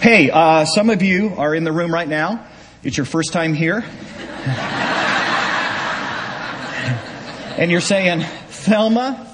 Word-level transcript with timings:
Hey, 0.00 0.30
uh, 0.30 0.64
some 0.64 0.90
of 0.90 1.02
you 1.02 1.34
are 1.36 1.52
in 1.52 1.64
the 1.64 1.72
room 1.72 1.92
right 1.92 2.08
now. 2.08 2.46
It's 2.84 2.96
your 2.96 3.04
first 3.04 3.32
time 3.32 3.52
here. 3.52 3.78
and 7.58 7.68
you're 7.68 7.80
saying, 7.80 8.20
Thelma, 8.20 9.26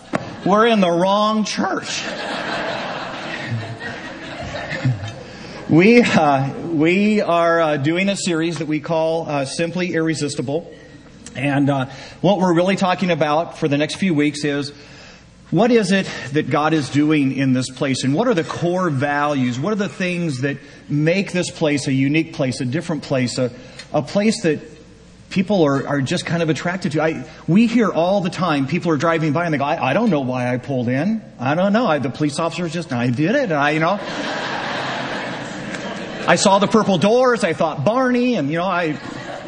we're 0.47 0.69
in 0.69 0.81
the 0.81 0.91
wrong 0.91 1.45
church. 1.45 2.03
we, 5.69 6.01
uh, 6.01 6.59
we 6.69 7.21
are 7.21 7.61
uh, 7.61 7.77
doing 7.77 8.09
a 8.09 8.17
series 8.17 8.57
that 8.57 8.67
we 8.67 8.81
call 8.81 9.29
uh, 9.29 9.45
Simply 9.45 9.93
Irresistible. 9.93 10.73
And 11.37 11.69
uh, 11.69 11.91
what 12.23 12.39
we're 12.39 12.55
really 12.55 12.77
talking 12.77 13.11
about 13.11 13.59
for 13.59 13.69
the 13.69 13.77
next 13.77 13.97
few 13.97 14.15
weeks 14.15 14.45
is 14.45 14.73
what 15.55 15.71
is 15.71 15.93
it 15.93 16.11
that 16.33 16.51
God 16.51 16.73
is 16.73 16.91
doing 16.91 17.31
in 17.37 17.53
this 17.53 17.71
place? 17.71 18.03
And 18.03 18.13
what 18.13 18.27
are 18.27 18.35
the 18.35 18.43
core 18.43 18.91
values? 18.91 19.57
What 19.57 19.73
are 19.73 19.77
the 19.77 19.89
things 19.89 20.41
that 20.41 20.57
make 20.89 21.31
this 21.31 21.49
place 21.49 21.87
a 21.87 21.93
unique 21.93 22.33
place, 22.33 22.61
a 22.61 22.65
different 22.65 23.05
place, 23.05 23.39
a, 23.39 23.53
a 23.93 24.03
place 24.03 24.43
that 24.43 24.59
people 25.31 25.63
are, 25.63 25.87
are 25.87 26.01
just 26.01 26.27
kind 26.27 26.43
of 26.43 26.49
attracted 26.49 26.91
to? 26.93 27.03
I, 27.03 27.25
we 27.47 27.69
hear 27.69 27.93
all 27.93 28.21
the 28.21 28.31
time 28.31 28.67
people 28.67 28.91
are 28.91 28.97
driving 28.97 29.33
by 29.33 29.45
and 29.45 29.55
they 29.55 29.59
go, 29.59 29.65
I, 29.65 29.91
I 29.91 29.95
don't 29.95 30.11
know 30.11 30.23
why 30.23 30.53
I 30.53 30.57
pulled 30.57 30.89
in. 30.89 31.23
I 31.39 31.55
don't 31.55 31.73
know. 31.73 31.87
I, 31.87 32.01
the 32.01 32.11
police 32.11 32.41
officers 32.41 32.73
just, 32.73 32.93
I 32.93 33.11
did 33.11 33.37
it. 33.37 33.53
I, 33.53 33.71
you 33.71 33.81
know. 33.81 34.01
I 36.27 36.35
saw 36.35 36.59
the 36.59 36.67
purple 36.67 36.99
doors. 36.99 37.45
I 37.45 37.53
thought 37.53 37.85
Barney 37.85 38.35
and, 38.35 38.51
you 38.51 38.59
know, 38.59 38.65
I, 38.65 38.99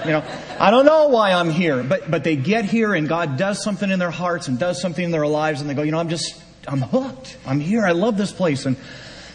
you 0.06 0.12
know, 0.12 0.24
I 0.58 0.70
don't 0.70 0.86
know 0.86 1.08
why 1.08 1.32
I'm 1.32 1.50
here, 1.50 1.82
but, 1.82 2.10
but 2.10 2.24
they 2.24 2.36
get 2.36 2.64
here 2.64 2.94
and 2.94 3.08
God 3.08 3.36
does 3.36 3.62
something 3.62 3.90
in 3.90 3.98
their 3.98 4.10
hearts 4.10 4.48
and 4.48 4.58
does 4.58 4.80
something 4.80 5.04
in 5.04 5.10
their 5.10 5.26
lives 5.26 5.60
and 5.60 5.68
they 5.68 5.74
go, 5.74 5.82
you 5.82 5.92
know, 5.92 5.98
I'm 5.98 6.08
just, 6.08 6.40
I'm 6.68 6.80
hooked. 6.80 7.36
I'm 7.46 7.60
here. 7.60 7.84
I 7.84 7.92
love 7.92 8.16
this 8.16 8.32
place. 8.32 8.66
And 8.66 8.76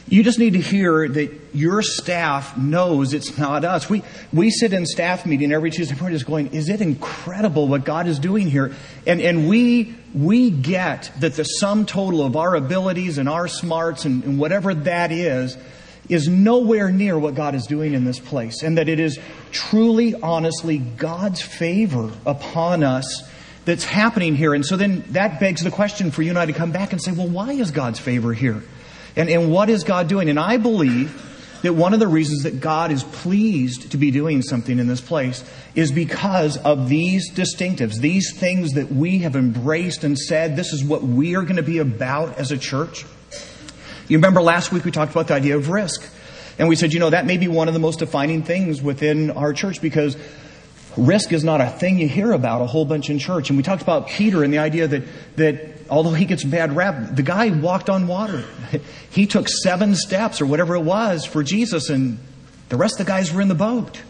you 0.07 0.23
just 0.23 0.39
need 0.39 0.53
to 0.53 0.59
hear 0.59 1.07
that 1.07 1.39
your 1.53 1.81
staff 1.81 2.57
knows 2.57 3.13
it's 3.13 3.37
not 3.37 3.63
us. 3.63 3.89
We, 3.89 4.03
we 4.33 4.49
sit 4.49 4.73
in 4.73 4.85
staff 4.85 5.25
meeting 5.25 5.53
every 5.53 5.71
Tuesday 5.71 5.95
morning 5.95 6.17
just 6.17 6.27
going, 6.27 6.53
is 6.53 6.67
it 6.69 6.81
incredible 6.81 7.67
what 7.67 7.85
God 7.85 8.07
is 8.07 8.19
doing 8.19 8.49
here? 8.49 8.73
And, 9.07 9.21
and 9.21 9.47
we, 9.47 9.95
we 10.13 10.49
get 10.51 11.11
that 11.19 11.35
the 11.35 11.43
sum 11.43 11.85
total 11.85 12.25
of 12.25 12.35
our 12.35 12.55
abilities 12.55 13.19
and 13.19 13.29
our 13.29 13.47
smarts 13.47 14.05
and, 14.05 14.23
and 14.23 14.39
whatever 14.39 14.73
that 14.73 15.11
is, 15.11 15.57
is 16.09 16.27
nowhere 16.27 16.91
near 16.91 17.17
what 17.17 17.35
God 17.35 17.55
is 17.55 17.65
doing 17.65 17.93
in 17.93 18.05
this 18.05 18.19
place, 18.19 18.63
and 18.63 18.77
that 18.77 18.89
it 18.89 18.99
is 18.99 19.19
truly, 19.51 20.15
honestly 20.15 20.79
God's 20.79 21.41
favor 21.41 22.11
upon 22.25 22.83
us 22.83 23.23
that's 23.65 23.83
happening 23.83 24.35
here. 24.35 24.53
And 24.53 24.65
so 24.65 24.75
then 24.75 25.03
that 25.09 25.39
begs 25.39 25.63
the 25.63 25.71
question 25.71 26.11
for 26.11 26.21
you 26.21 26.29
and 26.29 26.39
I 26.39 26.45
to 26.47 26.53
come 26.53 26.71
back 26.71 26.91
and 26.91 27.01
say, 27.01 27.11
well, 27.11 27.27
why 27.27 27.53
is 27.53 27.71
God's 27.71 27.99
favor 27.99 28.33
here? 28.33 28.63
And, 29.15 29.29
and 29.29 29.51
what 29.51 29.69
is 29.69 29.83
God 29.83 30.07
doing? 30.07 30.29
And 30.29 30.39
I 30.39 30.57
believe 30.57 31.27
that 31.61 31.73
one 31.73 31.93
of 31.93 31.99
the 31.99 32.07
reasons 32.07 32.43
that 32.43 32.59
God 32.59 32.91
is 32.91 33.03
pleased 33.03 33.91
to 33.91 33.97
be 33.97 34.09
doing 34.09 34.41
something 34.41 34.79
in 34.79 34.87
this 34.87 35.01
place 35.01 35.43
is 35.75 35.91
because 35.91 36.57
of 36.57 36.89
these 36.89 37.31
distinctives, 37.31 37.99
these 37.99 38.35
things 38.35 38.73
that 38.73 38.91
we 38.91 39.19
have 39.19 39.35
embraced 39.35 40.03
and 40.03 40.17
said, 40.17 40.55
this 40.55 40.73
is 40.73 40.83
what 40.83 41.03
we 41.03 41.35
are 41.35 41.43
going 41.43 41.57
to 41.57 41.63
be 41.63 41.77
about 41.77 42.37
as 42.39 42.51
a 42.51 42.57
church. 42.57 43.05
You 44.11 44.17
remember 44.17 44.41
last 44.41 44.73
week 44.73 44.83
we 44.83 44.91
talked 44.91 45.13
about 45.13 45.29
the 45.29 45.35
idea 45.35 45.55
of 45.55 45.69
risk. 45.69 46.03
And 46.59 46.67
we 46.67 46.75
said, 46.75 46.91
you 46.91 46.99
know, 46.99 47.11
that 47.11 47.25
may 47.25 47.37
be 47.37 47.47
one 47.47 47.69
of 47.69 47.73
the 47.73 47.79
most 47.79 47.99
defining 47.99 48.43
things 48.43 48.81
within 48.81 49.31
our 49.31 49.53
church 49.53 49.81
because 49.81 50.17
risk 50.97 51.31
is 51.31 51.45
not 51.45 51.61
a 51.61 51.69
thing 51.69 51.97
you 51.97 52.09
hear 52.09 52.33
about 52.33 52.61
a 52.61 52.65
whole 52.65 52.83
bunch 52.83 53.09
in 53.09 53.19
church. 53.19 53.49
And 53.49 53.55
we 53.55 53.63
talked 53.63 53.81
about 53.81 54.09
Peter 54.09 54.43
and 54.43 54.53
the 54.53 54.57
idea 54.57 54.85
that, 54.85 55.03
that 55.37 55.89
although 55.89 56.11
he 56.11 56.25
gets 56.25 56.43
bad 56.43 56.75
rap, 56.75 57.15
the 57.15 57.23
guy 57.23 57.51
walked 57.51 57.89
on 57.89 58.05
water. 58.05 58.43
He 59.11 59.27
took 59.27 59.47
seven 59.47 59.95
steps 59.95 60.41
or 60.41 60.45
whatever 60.45 60.75
it 60.75 60.81
was 60.81 61.25
for 61.25 61.41
Jesus, 61.41 61.89
and 61.89 62.17
the 62.67 62.75
rest 62.75 62.99
of 62.99 63.05
the 63.05 63.09
guys 63.09 63.33
were 63.33 63.39
in 63.39 63.47
the 63.47 63.55
boat. 63.55 64.01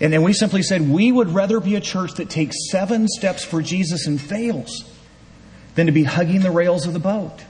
And 0.00 0.12
then 0.12 0.22
we 0.22 0.32
simply 0.32 0.64
said, 0.64 0.88
we 0.88 1.12
would 1.12 1.28
rather 1.28 1.60
be 1.60 1.76
a 1.76 1.80
church 1.80 2.14
that 2.14 2.28
takes 2.28 2.56
seven 2.70 3.06
steps 3.06 3.44
for 3.44 3.62
Jesus 3.62 4.08
and 4.08 4.20
fails 4.20 4.84
than 5.76 5.86
to 5.86 5.92
be 5.92 6.02
hugging 6.02 6.40
the 6.40 6.50
rails 6.50 6.88
of 6.88 6.92
the 6.92 6.98
boat. 6.98 7.40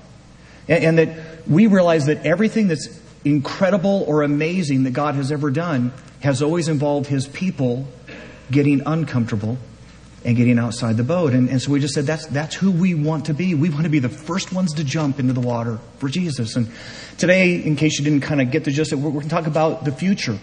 And, 0.68 0.84
and 0.84 0.98
that 0.98 1.48
we 1.48 1.66
realize 1.66 2.06
that 2.06 2.24
everything 2.26 2.68
that's 2.68 3.00
incredible 3.24 4.04
or 4.06 4.22
amazing 4.22 4.84
that 4.84 4.92
God 4.92 5.14
has 5.14 5.32
ever 5.32 5.50
done 5.50 5.92
has 6.20 6.42
always 6.42 6.68
involved 6.68 7.06
His 7.06 7.26
people 7.26 7.86
getting 8.50 8.82
uncomfortable 8.86 9.58
and 10.24 10.36
getting 10.36 10.58
outside 10.58 10.96
the 10.96 11.04
boat. 11.04 11.34
And, 11.34 11.50
and, 11.50 11.60
so 11.60 11.70
we 11.70 11.80
just 11.80 11.94
said 11.94 12.06
that's, 12.06 12.26
that's 12.26 12.54
who 12.54 12.70
we 12.70 12.94
want 12.94 13.26
to 13.26 13.34
be. 13.34 13.54
We 13.54 13.68
want 13.68 13.84
to 13.84 13.90
be 13.90 13.98
the 13.98 14.08
first 14.08 14.52
ones 14.52 14.72
to 14.74 14.84
jump 14.84 15.20
into 15.20 15.34
the 15.34 15.40
water 15.40 15.78
for 15.98 16.08
Jesus. 16.08 16.56
And 16.56 16.70
today, 17.18 17.56
in 17.62 17.76
case 17.76 17.98
you 17.98 18.04
didn't 18.04 18.22
kind 18.22 18.40
of 18.40 18.50
get 18.50 18.64
the 18.64 18.70
gist, 18.70 18.92
we're, 18.92 19.02
we're 19.02 19.10
going 19.10 19.24
to 19.24 19.28
talk 19.28 19.46
about 19.46 19.84
the 19.84 19.92
future. 19.92 20.38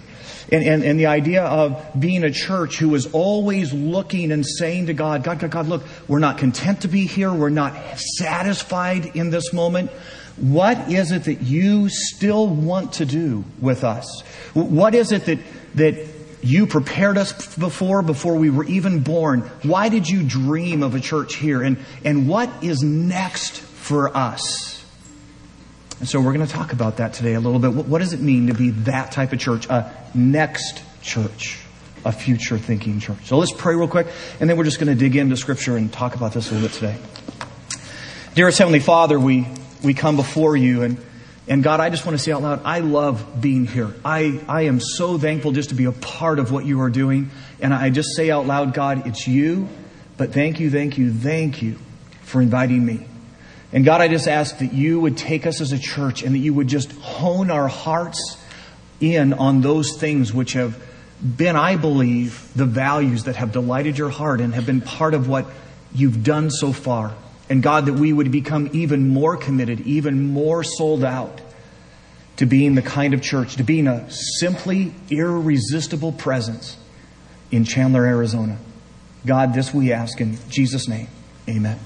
And, 0.51 0.63
and, 0.63 0.83
and 0.83 0.99
the 0.99 1.07
idea 1.07 1.43
of 1.43 1.85
being 1.99 2.23
a 2.23 2.31
church 2.31 2.77
who 2.77 2.95
is 2.95 3.07
always 3.13 3.73
looking 3.73 4.31
and 4.31 4.45
saying 4.45 4.87
to 4.87 4.93
God, 4.93 5.23
God, 5.23 5.39
God, 5.39 5.51
God, 5.51 5.67
look, 5.67 5.83
we're 6.07 6.19
not 6.19 6.37
content 6.37 6.81
to 6.81 6.87
be 6.87 7.05
here. 7.05 7.31
We're 7.31 7.49
not 7.49 7.75
satisfied 8.17 9.15
in 9.15 9.29
this 9.29 9.53
moment. 9.53 9.91
What 10.37 10.91
is 10.91 11.11
it 11.11 11.25
that 11.25 11.41
you 11.41 11.89
still 11.89 12.47
want 12.47 12.93
to 12.93 13.05
do 13.05 13.43
with 13.59 13.83
us? 13.83 14.21
What 14.53 14.95
is 14.95 15.11
it 15.11 15.25
that, 15.25 15.39
that 15.75 16.07
you 16.41 16.65
prepared 16.65 17.17
us 17.17 17.55
before, 17.55 18.01
before 18.01 18.35
we 18.35 18.49
were 18.49 18.65
even 18.65 19.01
born? 19.01 19.41
Why 19.63 19.89
did 19.89 20.09
you 20.09 20.23
dream 20.23 20.83
of 20.83 20.95
a 20.95 20.99
church 20.99 21.35
here? 21.35 21.61
And, 21.61 21.77
and 22.03 22.27
what 22.27 22.63
is 22.63 22.81
next 22.81 23.59
for 23.59 24.15
us? 24.15 24.80
And 26.01 26.09
so 26.09 26.19
we're 26.19 26.33
going 26.33 26.45
to 26.45 26.51
talk 26.51 26.73
about 26.73 26.97
that 26.97 27.13
today 27.13 27.35
a 27.35 27.39
little 27.39 27.59
bit. 27.59 27.73
What, 27.73 27.99
does 27.99 28.11
it 28.11 28.19
mean 28.19 28.47
to 28.47 28.53
be 28.53 28.71
that 28.71 29.11
type 29.11 29.31
of 29.31 29.39
church? 29.39 29.67
A 29.69 29.95
next 30.13 30.83
church 31.01 31.59
a 32.03 32.11
future 32.11 32.57
thinking 32.57 32.99
church. 32.99 33.25
So 33.25 33.37
let's 33.37 33.53
pray 33.53 33.75
real 33.75 33.87
quick, 33.87 34.07
and 34.39 34.49
then 34.49 34.57
we're 34.57 34.63
just 34.63 34.79
going 34.79 34.87
to 34.87 34.95
dig 34.95 35.15
into 35.15 35.37
Scripture 35.37 35.77
and 35.77 35.93
talk 35.93 36.15
about 36.15 36.33
this 36.33 36.49
a 36.49 36.55
little 36.55 36.67
bit 36.67 36.75
today. 36.75 36.97
Dearest 38.33 38.57
Heavenly 38.57 38.79
Father, 38.79 39.19
we 39.19 39.45
we 39.83 39.93
come 39.93 40.15
before 40.15 40.55
you. 40.55 40.83
And, 40.83 40.97
and 41.47 41.63
God, 41.63 41.79
I 41.79 41.89
just 41.89 42.05
want 42.05 42.17
to 42.17 42.23
say 42.23 42.31
out 42.31 42.41
loud, 42.41 42.61
I 42.63 42.79
love 42.79 43.41
being 43.41 43.65
here. 43.65 43.93
I, 44.05 44.41
I 44.47 44.63
am 44.63 44.79
so 44.79 45.17
thankful 45.17 45.51
just 45.51 45.69
to 45.69 45.75
be 45.75 45.85
a 45.85 45.91
part 45.91 46.39
of 46.39 46.51
what 46.51 46.65
you 46.65 46.81
are 46.81 46.89
doing. 46.89 47.29
And 47.59 47.73
I 47.73 47.89
just 47.89 48.15
say 48.15 48.31
out 48.31 48.47
loud, 48.47 48.73
God, 48.73 49.07
it's 49.07 49.27
you, 49.27 49.67
but 50.17 50.33
thank 50.33 50.59
you, 50.59 50.69
thank 50.69 50.97
you, 50.97 51.13
thank 51.13 51.61
you 51.61 51.77
for 52.23 52.41
inviting 52.41 52.85
me. 52.85 53.05
And 53.73 53.85
God, 53.85 54.01
I 54.01 54.07
just 54.07 54.27
ask 54.27 54.57
that 54.59 54.73
you 54.73 54.99
would 54.99 55.17
take 55.17 55.45
us 55.45 55.61
as 55.61 55.71
a 55.71 55.79
church 55.79 56.23
and 56.23 56.35
that 56.35 56.39
you 56.39 56.53
would 56.53 56.67
just 56.67 56.91
hone 56.93 57.49
our 57.49 57.67
hearts 57.67 58.37
in 58.99 59.33
on 59.33 59.61
those 59.61 59.97
things 59.97 60.33
which 60.33 60.53
have 60.53 60.81
been, 61.23 61.55
I 61.55 61.77
believe, 61.77 62.51
the 62.55 62.65
values 62.65 63.25
that 63.25 63.35
have 63.35 63.51
delighted 63.51 63.97
your 63.97 64.09
heart 64.09 64.41
and 64.41 64.53
have 64.53 64.65
been 64.65 64.81
part 64.81 65.13
of 65.13 65.27
what 65.27 65.45
you've 65.93 66.23
done 66.23 66.49
so 66.49 66.73
far. 66.73 67.15
And 67.49 67.61
God, 67.61 67.85
that 67.85 67.93
we 67.93 68.11
would 68.11 68.31
become 68.31 68.69
even 68.73 69.09
more 69.09 69.37
committed, 69.37 69.81
even 69.81 70.33
more 70.33 70.63
sold 70.63 71.03
out 71.03 71.41
to 72.37 72.45
being 72.45 72.75
the 72.75 72.81
kind 72.81 73.13
of 73.13 73.21
church, 73.21 73.57
to 73.57 73.63
being 73.63 73.87
a 73.87 74.09
simply 74.09 74.93
irresistible 75.09 76.11
presence 76.11 76.77
in 77.51 77.65
Chandler, 77.65 78.05
Arizona. 78.05 78.57
God, 79.25 79.53
this 79.53 79.73
we 79.73 79.91
ask 79.91 80.19
in 80.19 80.37
Jesus' 80.49 80.87
name. 80.87 81.07
Amen. 81.47 81.79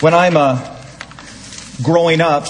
When 0.00 0.14
I'm 0.14 0.36
uh, 0.36 0.76
growing 1.82 2.20
up, 2.20 2.46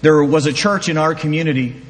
there 0.00 0.24
was 0.24 0.46
a 0.46 0.52
church 0.54 0.88
in 0.88 0.96
our 0.96 1.14
community 1.14 1.82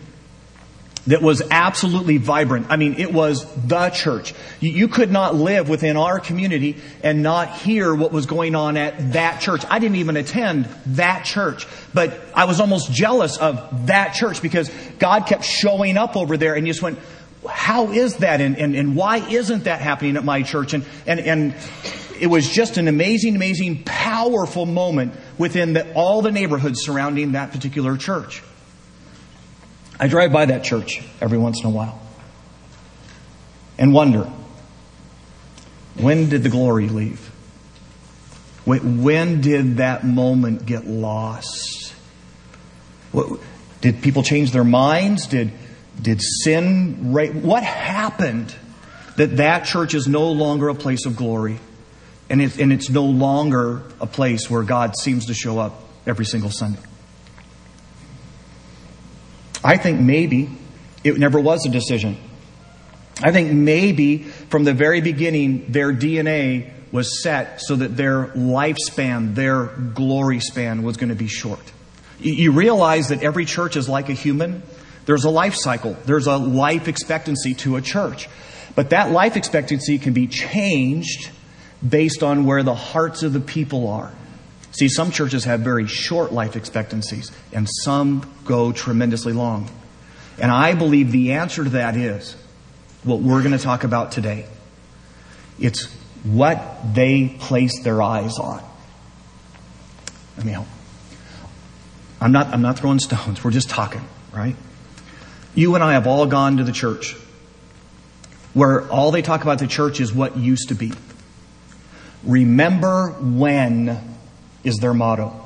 that 1.06 1.22
was 1.22 1.40
absolutely 1.52 2.16
vibrant. 2.16 2.66
I 2.68 2.76
mean, 2.76 2.94
it 2.98 3.12
was 3.12 3.46
the 3.54 3.90
church. 3.90 4.34
You, 4.58 4.70
you, 4.70 4.88
could 4.88 5.12
not 5.12 5.36
live 5.36 5.68
within 5.68 5.96
our 5.96 6.18
community 6.18 6.78
and 7.04 7.22
not 7.22 7.56
hear 7.58 7.94
what 7.94 8.10
was 8.10 8.26
going 8.26 8.56
on 8.56 8.76
at 8.76 9.12
that 9.12 9.40
church. 9.40 9.62
I 9.70 9.78
didn't 9.78 9.96
even 9.96 10.16
attend 10.16 10.64
that 10.86 11.24
church, 11.24 11.68
but 11.94 12.20
I 12.34 12.46
was 12.46 12.58
almost 12.58 12.90
jealous 12.90 13.36
of 13.36 13.86
that 13.86 14.14
church 14.14 14.42
because 14.42 14.68
God 14.98 15.26
kept 15.26 15.44
showing 15.44 15.96
up 15.96 16.16
over 16.16 16.36
there 16.36 16.56
and 16.56 16.66
you 16.66 16.72
just 16.72 16.82
went, 16.82 16.98
how 17.48 17.92
is 17.92 18.16
that 18.16 18.40
and, 18.40 18.58
and, 18.58 18.74
and 18.74 18.96
why 18.96 19.18
isn't 19.18 19.64
that 19.64 19.80
happening 19.80 20.16
at 20.16 20.24
my 20.24 20.42
church? 20.42 20.74
And, 20.74 20.84
and, 21.06 21.20
and 21.20 21.54
it 22.22 22.28
was 22.28 22.48
just 22.48 22.76
an 22.76 22.86
amazing, 22.86 23.34
amazing, 23.34 23.82
powerful 23.82 24.64
moment 24.64 25.12
within 25.38 25.72
the, 25.72 25.92
all 25.94 26.22
the 26.22 26.30
neighborhoods 26.30 26.84
surrounding 26.84 27.32
that 27.32 27.50
particular 27.50 27.96
church. 27.96 28.44
I 29.98 30.06
drive 30.06 30.30
by 30.30 30.46
that 30.46 30.62
church 30.62 31.02
every 31.20 31.36
once 31.36 31.58
in 31.58 31.66
a 31.66 31.70
while 31.70 32.00
and 33.76 33.92
wonder 33.92 34.30
when 35.96 36.28
did 36.28 36.44
the 36.44 36.48
glory 36.48 36.88
leave? 36.88 37.18
When 38.66 39.40
did 39.40 39.78
that 39.78 40.04
moment 40.06 40.64
get 40.64 40.86
lost? 40.86 41.92
Did 43.80 44.00
people 44.00 44.22
change 44.22 44.52
their 44.52 44.62
minds? 44.62 45.26
Did, 45.26 45.50
did 46.00 46.22
sin, 46.22 47.12
what 47.12 47.64
happened 47.64 48.54
that 49.16 49.38
that 49.38 49.64
church 49.64 49.94
is 49.94 50.06
no 50.06 50.30
longer 50.30 50.68
a 50.68 50.74
place 50.76 51.04
of 51.04 51.16
glory? 51.16 51.58
And, 52.30 52.40
it, 52.40 52.58
and 52.58 52.72
it's 52.72 52.88
no 52.88 53.04
longer 53.04 53.82
a 54.00 54.06
place 54.06 54.48
where 54.48 54.62
God 54.62 54.96
seems 54.96 55.26
to 55.26 55.34
show 55.34 55.58
up 55.58 55.82
every 56.06 56.24
single 56.24 56.50
Sunday. 56.50 56.80
I 59.64 59.76
think 59.76 60.00
maybe 60.00 60.50
it 61.04 61.18
never 61.18 61.40
was 61.40 61.66
a 61.66 61.68
decision. 61.68 62.16
I 63.22 63.30
think 63.32 63.52
maybe 63.52 64.18
from 64.18 64.64
the 64.64 64.72
very 64.72 65.00
beginning, 65.00 65.70
their 65.70 65.92
DNA 65.92 66.72
was 66.90 67.22
set 67.22 67.60
so 67.60 67.76
that 67.76 67.96
their 67.96 68.26
lifespan, 68.28 69.34
their 69.34 69.66
glory 69.66 70.40
span 70.40 70.82
was 70.82 70.96
going 70.96 71.08
to 71.08 71.14
be 71.14 71.28
short. 71.28 71.72
You 72.18 72.52
realize 72.52 73.08
that 73.08 73.22
every 73.22 73.44
church 73.44 73.76
is 73.76 73.88
like 73.88 74.08
a 74.08 74.12
human. 74.12 74.62
There's 75.06 75.24
a 75.24 75.30
life 75.30 75.54
cycle. 75.56 75.96
There's 76.04 76.26
a 76.26 76.36
life 76.36 76.88
expectancy 76.88 77.54
to 77.54 77.76
a 77.76 77.80
church. 77.80 78.28
But 78.74 78.90
that 78.90 79.10
life 79.10 79.36
expectancy 79.36 79.98
can 79.98 80.12
be 80.12 80.26
changed 80.26 81.30
based 81.86 82.22
on 82.22 82.44
where 82.44 82.62
the 82.62 82.74
hearts 82.74 83.22
of 83.22 83.32
the 83.32 83.40
people 83.40 83.88
are. 83.88 84.12
See, 84.72 84.88
some 84.88 85.10
churches 85.10 85.44
have 85.44 85.60
very 85.60 85.86
short 85.86 86.32
life 86.32 86.56
expectancies, 86.56 87.30
and 87.52 87.68
some 87.68 88.30
go 88.44 88.72
tremendously 88.72 89.32
long. 89.32 89.70
And 90.38 90.50
I 90.50 90.74
believe 90.74 91.12
the 91.12 91.32
answer 91.32 91.64
to 91.64 91.70
that 91.70 91.96
is 91.96 92.36
what 93.04 93.20
we're 93.20 93.42
going 93.42 93.56
to 93.56 93.62
talk 93.62 93.84
about 93.84 94.12
today. 94.12 94.46
It's 95.60 95.84
what 96.22 96.94
they 96.94 97.28
place 97.28 97.82
their 97.82 98.00
eyes 98.00 98.38
on. 98.38 98.62
Let 100.36 100.46
me 100.46 100.52
help. 100.52 100.66
I'm 102.20 102.32
not, 102.32 102.46
I'm 102.48 102.62
not 102.62 102.78
throwing 102.78 103.00
stones. 103.00 103.42
We're 103.42 103.50
just 103.50 103.68
talking, 103.68 104.04
right? 104.32 104.56
You 105.54 105.74
and 105.74 105.84
I 105.84 105.94
have 105.94 106.06
all 106.06 106.26
gone 106.26 106.58
to 106.58 106.64
the 106.64 106.72
church 106.72 107.14
where 108.54 108.88
all 108.90 109.10
they 109.10 109.22
talk 109.22 109.42
about 109.42 109.58
the 109.58 109.66
church 109.66 110.00
is 110.00 110.12
what 110.12 110.36
used 110.36 110.68
to 110.68 110.74
be. 110.74 110.92
Remember 112.24 113.08
when 113.08 113.98
is 114.64 114.76
their 114.76 114.94
motto. 114.94 115.38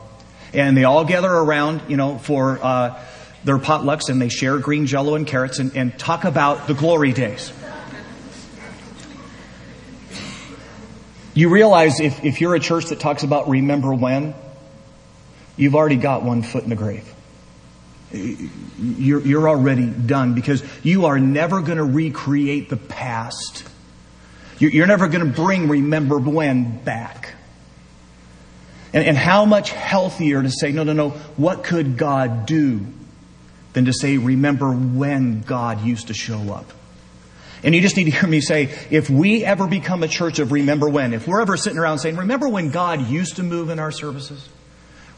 And 0.52 0.76
they 0.76 0.84
all 0.84 1.04
gather 1.04 1.30
around, 1.30 1.82
you 1.88 1.96
know, 1.96 2.18
for 2.18 2.58
uh, 2.62 3.02
their 3.44 3.58
potlucks 3.58 4.08
and 4.08 4.20
they 4.20 4.28
share 4.28 4.58
green 4.58 4.86
jello 4.86 5.14
and 5.14 5.26
carrots 5.26 5.58
and, 5.58 5.76
and 5.76 5.98
talk 5.98 6.24
about 6.24 6.66
the 6.66 6.74
glory 6.74 7.12
days. 7.12 7.52
You 11.34 11.50
realize 11.50 12.00
if, 12.00 12.24
if 12.24 12.40
you're 12.40 12.54
a 12.54 12.60
church 12.60 12.86
that 12.86 12.98
talks 12.98 13.22
about 13.22 13.48
remember 13.48 13.92
when, 13.92 14.34
you've 15.56 15.74
already 15.74 15.96
got 15.96 16.22
one 16.22 16.42
foot 16.42 16.64
in 16.64 16.70
the 16.70 16.76
grave. 16.76 17.12
You're, 18.10 19.20
you're 19.20 19.48
already 19.48 19.86
done 19.86 20.34
because 20.34 20.62
you 20.82 21.06
are 21.06 21.18
never 21.18 21.60
going 21.60 21.76
to 21.76 21.84
recreate 21.84 22.70
the 22.70 22.78
past. 22.78 23.64
You're 24.58 24.86
never 24.86 25.08
going 25.08 25.24
to 25.26 25.32
bring 25.32 25.68
remember 25.68 26.18
when 26.18 26.78
back. 26.82 27.34
And, 28.92 29.04
and 29.04 29.16
how 29.16 29.44
much 29.44 29.70
healthier 29.70 30.42
to 30.42 30.50
say, 30.50 30.72
no, 30.72 30.82
no, 30.82 30.92
no, 30.92 31.10
what 31.10 31.64
could 31.64 31.98
God 31.98 32.46
do 32.46 32.86
than 33.76 33.84
to 33.84 33.92
say, 33.92 34.16
remember 34.16 34.72
when 34.72 35.42
God 35.42 35.84
used 35.84 36.06
to 36.06 36.14
show 36.14 36.50
up. 36.50 36.72
And 37.62 37.74
you 37.74 37.82
just 37.82 37.94
need 37.94 38.04
to 38.04 38.10
hear 38.10 38.26
me 38.26 38.40
say, 38.40 38.74
if 38.90 39.10
we 39.10 39.44
ever 39.44 39.66
become 39.66 40.02
a 40.02 40.08
church 40.08 40.38
of 40.38 40.50
remember 40.50 40.88
when, 40.88 41.12
if 41.12 41.28
we're 41.28 41.42
ever 41.42 41.58
sitting 41.58 41.78
around 41.78 41.98
saying, 41.98 42.16
remember 42.16 42.48
when 42.48 42.70
God 42.70 43.06
used 43.06 43.36
to 43.36 43.42
move 43.42 43.68
in 43.68 43.78
our 43.78 43.92
services? 43.92 44.48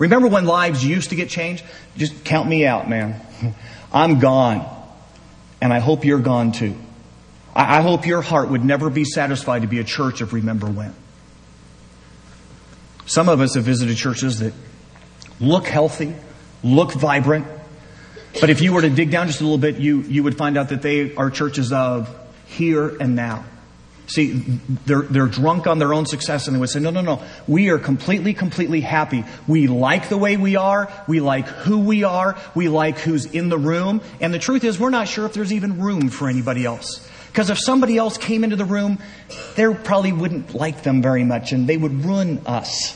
Remember 0.01 0.27
when 0.27 0.45
lives 0.45 0.85
used 0.85 1.11
to 1.11 1.15
get 1.15 1.29
changed? 1.29 1.65
Just 1.97 2.25
count 2.25 2.49
me 2.49 2.67
out, 2.67 2.89
man. 2.89 3.21
I'm 3.93 4.19
gone. 4.19 4.69
And 5.61 5.73
I 5.73 5.79
hope 5.79 6.05
you're 6.05 6.19
gone 6.19 6.51
too. 6.51 6.75
I 7.55 7.83
hope 7.83 8.07
your 8.07 8.23
heart 8.23 8.51
would 8.51 8.65
never 8.65 8.91
be 8.91 9.05
satisfied 9.05 9.63
to 9.63 9.69
be 9.69 9.79
a 9.79 9.85
church 9.85 10.21
of 10.21 10.33
remember 10.33 10.67
when. 10.67 10.95
Some 13.07 13.29
of 13.29 13.41
us 13.41 13.55
have 13.55 13.65
visited 13.65 13.97
churches 13.97 14.41
that 14.41 14.53
look 15.41 15.67
healthy, 15.67 16.15
look 16.63 16.93
vibrant, 16.93 17.47
but 18.41 18.51
if 18.51 18.61
you 18.61 18.73
were 18.73 18.83
to 18.83 18.91
dig 18.91 19.11
down 19.11 19.27
just 19.27 19.41
a 19.41 19.45
little 19.45 19.59
bit, 19.59 19.79
you, 19.79 20.03
you 20.03 20.23
would 20.23 20.37
find 20.37 20.57
out 20.57 20.69
that 20.69 20.83
they 20.83 21.15
are 21.15 21.31
churches 21.31 21.73
of 21.73 22.15
here 22.47 22.97
and 23.01 23.17
now. 23.17 23.45
See, 24.07 24.33
they're, 24.87 25.03
they're 25.03 25.27
drunk 25.27 25.67
on 25.67 25.79
their 25.79 25.93
own 25.93 26.07
success 26.07 26.47
and 26.47 26.57
they 26.57 26.61
would 26.61 26.71
say, 26.71 26.81
no, 26.81 26.91
no, 26.91 27.03
no. 27.03 27.23
We 27.47 27.69
are 27.69 27.79
completely, 27.79 28.33
completely 28.33 28.81
happy. 28.81 29.25
We 29.47 29.67
like 29.67 30.09
the 30.09 30.17
way 30.17 30.39
we 30.39 30.57
are. 30.57 30.91
We 31.07 31.21
like 31.21 31.47
who 31.47 31.81
we 31.81 32.05
are. 32.05 32.39
We 32.55 32.69
like 32.69 32.99
who's 32.99 33.27
in 33.27 33.51
the 33.51 33.59
room. 33.59 34.01
And 34.21 34.33
the 34.33 34.39
truth 34.39 34.65
is, 34.65 34.79
we're 34.79 34.91
not 34.91 35.09
sure 35.09 35.27
if 35.27 35.35
there's 35.35 35.53
even 35.53 35.81
room 35.81 36.09
for 36.09 36.29
anybody 36.29 36.65
else. 36.65 37.07
Because 37.29 37.51
if 37.51 37.59
somebody 37.59 37.97
else 37.97 38.19
came 38.19 38.43
into 38.43 38.57
the 38.57 38.65
room, 38.65 38.99
they 39.55 39.73
probably 39.73 40.13
wouldn't 40.13 40.55
like 40.55 40.83
them 40.83 41.03
very 41.03 41.25
much 41.25 41.53
and 41.53 41.69
they 41.69 41.77
would 41.77 42.05
ruin 42.05 42.43
us. 42.47 42.95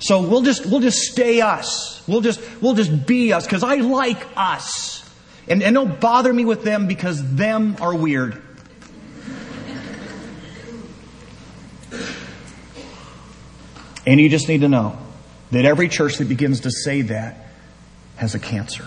So 0.00 0.20
we'll 0.20 0.42
just, 0.42 0.66
we'll 0.66 0.80
just 0.80 0.98
stay 0.98 1.40
us. 1.40 2.02
We'll 2.06 2.20
just, 2.20 2.40
we'll 2.60 2.74
just 2.74 3.06
be 3.06 3.32
us 3.32 3.46
because 3.46 3.62
I 3.62 3.76
like 3.76 4.26
us. 4.36 5.08
And, 5.48 5.62
and 5.62 5.74
don't 5.74 6.00
bother 6.00 6.32
me 6.32 6.44
with 6.44 6.62
them 6.62 6.86
because 6.86 7.22
them 7.34 7.76
are 7.80 7.94
weird. 7.94 8.42
And 14.06 14.20
you 14.20 14.28
just 14.28 14.48
need 14.48 14.60
to 14.60 14.68
know 14.68 14.98
that 15.50 15.64
every 15.64 15.88
church 15.88 16.18
that 16.18 16.28
begins 16.28 16.60
to 16.60 16.70
say 16.70 17.02
that 17.02 17.48
has 18.16 18.34
a 18.34 18.38
cancer. 18.38 18.86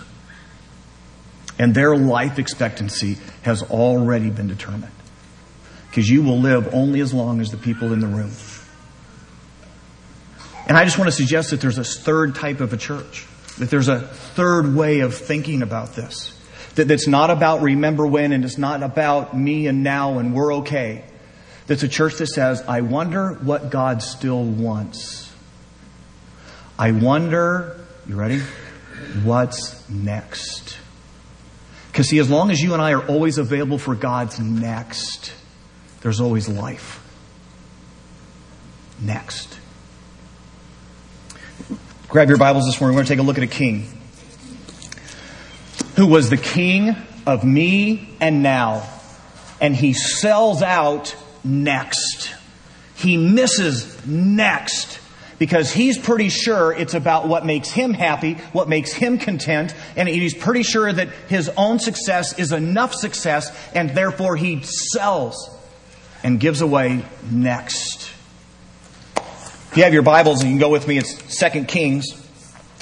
And 1.58 1.74
their 1.74 1.96
life 1.96 2.38
expectancy 2.38 3.18
has 3.42 3.62
already 3.62 4.30
been 4.30 4.46
determined. 4.46 4.92
Because 5.90 6.08
you 6.08 6.22
will 6.22 6.38
live 6.38 6.72
only 6.74 7.00
as 7.00 7.12
long 7.12 7.40
as 7.40 7.50
the 7.50 7.56
people 7.56 7.92
in 7.92 8.00
the 8.00 8.06
room. 8.06 8.30
And 10.68 10.76
I 10.76 10.84
just 10.84 10.98
want 10.98 11.08
to 11.08 11.16
suggest 11.16 11.50
that 11.50 11.60
there's 11.60 11.78
a 11.78 11.84
third 11.84 12.34
type 12.34 12.60
of 12.60 12.72
a 12.72 12.76
church, 12.76 13.26
that 13.58 13.70
there's 13.70 13.88
a 13.88 14.00
third 14.00 14.74
way 14.74 15.00
of 15.00 15.14
thinking 15.14 15.62
about 15.62 15.94
this. 15.94 16.34
That 16.74 16.86
that's 16.86 17.08
not 17.08 17.30
about 17.30 17.62
remember 17.62 18.06
when 18.06 18.32
and 18.32 18.44
it's 18.44 18.58
not 18.58 18.82
about 18.82 19.36
me 19.36 19.66
and 19.66 19.82
now 19.82 20.18
and 20.18 20.34
we're 20.34 20.54
okay. 20.56 21.04
That's 21.66 21.82
a 21.82 21.88
church 21.88 22.16
that 22.16 22.28
says, 22.28 22.62
I 22.68 22.82
wonder 22.82 23.32
what 23.32 23.70
God 23.70 24.02
still 24.02 24.44
wants. 24.44 25.32
I 26.78 26.92
wonder, 26.92 27.84
you 28.06 28.14
ready? 28.14 28.40
What's 29.24 29.88
next? 29.88 30.78
Because 31.98 32.10
see, 32.10 32.20
as 32.20 32.30
long 32.30 32.52
as 32.52 32.62
you 32.62 32.74
and 32.74 32.80
I 32.80 32.92
are 32.92 33.04
always 33.08 33.38
available 33.38 33.76
for 33.76 33.96
God's 33.96 34.38
next, 34.38 35.32
there's 36.00 36.20
always 36.20 36.48
life. 36.48 37.02
Next. 39.00 39.58
Grab 42.06 42.28
your 42.28 42.38
Bibles 42.38 42.66
this 42.66 42.80
morning. 42.80 42.94
We're 42.94 43.00
going 43.02 43.06
to 43.06 43.12
take 43.14 43.18
a 43.18 43.26
look 43.26 43.36
at 43.36 43.42
a 43.42 43.48
king 43.48 43.88
who 45.96 46.06
was 46.06 46.30
the 46.30 46.36
king 46.36 46.94
of 47.26 47.42
me 47.42 48.16
and 48.20 48.44
now. 48.44 48.88
And 49.60 49.74
he 49.74 49.92
sells 49.92 50.62
out 50.62 51.16
next. 51.42 52.32
He 52.94 53.16
misses 53.16 54.06
next 54.06 55.00
because 55.38 55.72
he's 55.72 55.96
pretty 55.96 56.28
sure 56.28 56.72
it's 56.72 56.94
about 56.94 57.28
what 57.28 57.46
makes 57.46 57.70
him 57.70 57.94
happy, 57.94 58.34
what 58.52 58.68
makes 58.68 58.92
him 58.92 59.18
content, 59.18 59.74
and 59.96 60.08
he's 60.08 60.34
pretty 60.34 60.62
sure 60.62 60.92
that 60.92 61.08
his 61.28 61.48
own 61.56 61.78
success 61.78 62.38
is 62.38 62.52
enough 62.52 62.94
success, 62.94 63.56
and 63.74 63.90
therefore 63.90 64.36
he 64.36 64.62
sells 64.62 65.50
and 66.22 66.40
gives 66.40 66.60
away 66.60 67.04
next. 67.30 68.12
If 69.70 69.76
you 69.76 69.84
have 69.84 69.92
your 69.92 70.02
Bibles, 70.02 70.42
you 70.42 70.50
can 70.50 70.58
go 70.58 70.70
with 70.70 70.88
me. 70.88 70.98
It's 70.98 71.36
Second 71.36 71.68
Kings. 71.68 72.24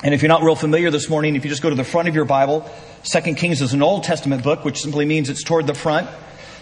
And 0.02 0.14
if 0.14 0.22
you're 0.22 0.28
not 0.28 0.42
real 0.42 0.56
familiar 0.56 0.90
this 0.90 1.08
morning, 1.08 1.36
if 1.36 1.44
you 1.44 1.50
just 1.50 1.62
go 1.62 1.70
to 1.70 1.76
the 1.76 1.84
front 1.84 2.08
of 2.08 2.14
your 2.14 2.24
Bible, 2.24 2.70
Second 3.02 3.36
Kings 3.36 3.60
is 3.60 3.72
an 3.72 3.82
Old 3.82 4.04
Testament 4.04 4.42
book, 4.42 4.64
which 4.64 4.80
simply 4.80 5.04
means 5.04 5.28
it's 5.28 5.42
toward 5.42 5.66
the 5.66 5.74
front. 5.74 6.08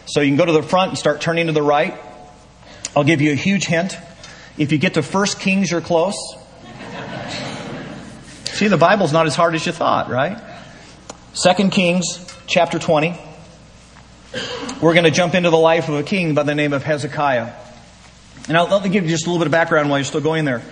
So 0.06 0.20
you 0.20 0.30
can 0.30 0.36
go 0.36 0.44
to 0.44 0.52
the 0.52 0.62
front 0.62 0.90
and 0.90 0.98
start 0.98 1.20
turning 1.20 1.46
to 1.46 1.52
the 1.52 1.62
right. 1.62 1.94
I'll 2.96 3.04
give 3.04 3.20
you 3.20 3.32
a 3.32 3.36
huge 3.36 3.66
hint. 3.66 3.96
If 4.56 4.70
you 4.70 4.78
get 4.78 4.94
to 4.94 5.02
First 5.02 5.40
Kings, 5.40 5.70
you're 5.70 5.80
close. 5.80 6.16
See, 8.44 8.68
the 8.68 8.76
Bible's 8.76 9.12
not 9.12 9.26
as 9.26 9.34
hard 9.34 9.56
as 9.56 9.66
you 9.66 9.72
thought, 9.72 10.08
right? 10.08 10.40
Second 11.32 11.72
Kings, 11.72 12.24
chapter 12.46 12.78
20. 12.78 13.18
We're 14.80 14.94
going 14.94 15.04
to 15.04 15.10
jump 15.10 15.34
into 15.34 15.50
the 15.50 15.56
life 15.56 15.88
of 15.88 15.96
a 15.96 16.04
king 16.04 16.34
by 16.34 16.44
the 16.44 16.54
name 16.54 16.72
of 16.72 16.84
Hezekiah. 16.84 17.52
And 18.46 18.56
I'll, 18.56 18.68
let 18.68 18.84
me 18.84 18.90
give 18.90 19.04
you 19.04 19.10
just 19.10 19.26
a 19.26 19.28
little 19.28 19.40
bit 19.40 19.46
of 19.46 19.52
background 19.52 19.90
while 19.90 19.98
you're 19.98 20.04
still 20.04 20.20
going 20.20 20.44
there. 20.44 20.62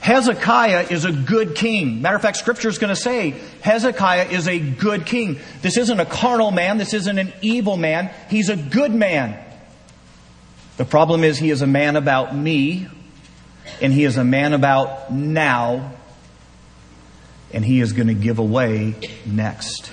Hezekiah 0.00 0.88
is 0.90 1.04
a 1.04 1.10
good 1.10 1.56
king. 1.56 2.00
Matter 2.00 2.16
of 2.16 2.22
fact, 2.22 2.36
scripture 2.36 2.68
is 2.68 2.78
going 2.78 2.94
to 2.94 3.00
say 3.00 3.30
Hezekiah 3.62 4.26
is 4.26 4.46
a 4.46 4.60
good 4.60 5.04
king. 5.04 5.40
This 5.62 5.76
isn't 5.76 5.98
a 5.98 6.04
carnal 6.04 6.52
man. 6.52 6.78
This 6.78 6.94
isn't 6.94 7.18
an 7.18 7.32
evil 7.40 7.76
man. 7.76 8.10
He's 8.30 8.50
a 8.50 8.56
good 8.56 8.94
man. 8.94 9.36
The 10.76 10.84
problem 10.84 11.24
is 11.24 11.38
he 11.38 11.50
is 11.50 11.62
a 11.62 11.66
man 11.66 11.96
about 11.96 12.36
me 12.36 12.88
and 13.80 13.92
he 13.92 14.04
is 14.04 14.16
a 14.16 14.24
man 14.24 14.52
about 14.52 15.12
now, 15.12 15.92
and 17.52 17.64
he 17.64 17.80
is 17.80 17.92
going 17.92 18.08
to 18.08 18.14
give 18.14 18.38
away 18.38 18.94
next. 19.26 19.90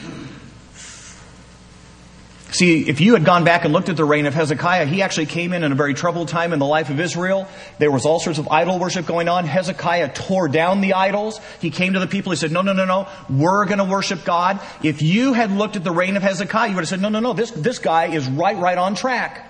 See, 2.52 2.90
if 2.90 3.00
you 3.00 3.14
had 3.14 3.26
gone 3.26 3.44
back 3.44 3.64
and 3.64 3.72
looked 3.72 3.90
at 3.90 3.96
the 3.96 4.04
reign 4.04 4.26
of 4.26 4.34
Hezekiah, 4.34 4.88
he 4.88 5.04
actually 5.04 5.28
came 5.28 5.54
in 5.54 5.64
in 5.64 5.72
a 5.72 5.76
very 5.76 5.94
troubled 5.94 6.30
time 6.30 6.52
in 6.52 6.58
the 6.58 6.66
life 6.66 6.90
of 6.90 7.00
Israel. 7.00 7.48
There 7.78 7.92
was 7.92 8.08
all 8.08 8.20
sorts 8.20 8.40
of 8.40 8.48
idol 8.48 8.80
worship 8.80 9.06
going 9.06 9.28
on. 9.30 9.46
Hezekiah 9.46 10.14
tore 10.14 10.48
down 10.48 10.82
the 10.82 10.94
idols. 10.94 11.40
He 11.62 11.70
came 11.70 11.94
to 11.94 12.00
the 12.00 12.08
people. 12.08 12.32
He 12.32 12.38
said, 12.38 12.52
no, 12.52 12.64
no, 12.64 12.74
no, 12.74 12.86
no. 12.86 13.08
We're 13.30 13.66
going 13.66 13.78
to 13.78 13.84
worship 13.84 14.26
God. 14.26 14.60
If 14.84 15.04
you 15.04 15.34
had 15.34 15.52
looked 15.52 15.76
at 15.76 15.84
the 15.84 15.92
reign 15.92 16.18
of 16.18 16.24
Hezekiah, 16.24 16.70
you 16.70 16.76
would 16.76 16.82
have 16.82 16.90
said, 16.90 17.02
no, 17.02 17.10
no, 17.10 17.20
no. 17.20 17.34
This, 17.34 17.52
this 17.52 17.78
guy 17.78 18.08
is 18.08 18.28
right, 18.28 18.58
right 18.58 18.80
on 18.80 18.96
track. 18.96 19.46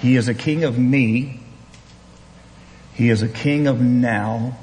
He 0.00 0.16
is 0.16 0.26
a 0.26 0.34
king 0.34 0.64
of 0.64 0.76
me. 0.76 1.40
He 2.96 3.10
is 3.10 3.20
a 3.22 3.28
king 3.28 3.66
of 3.66 3.80
now. 3.80 4.56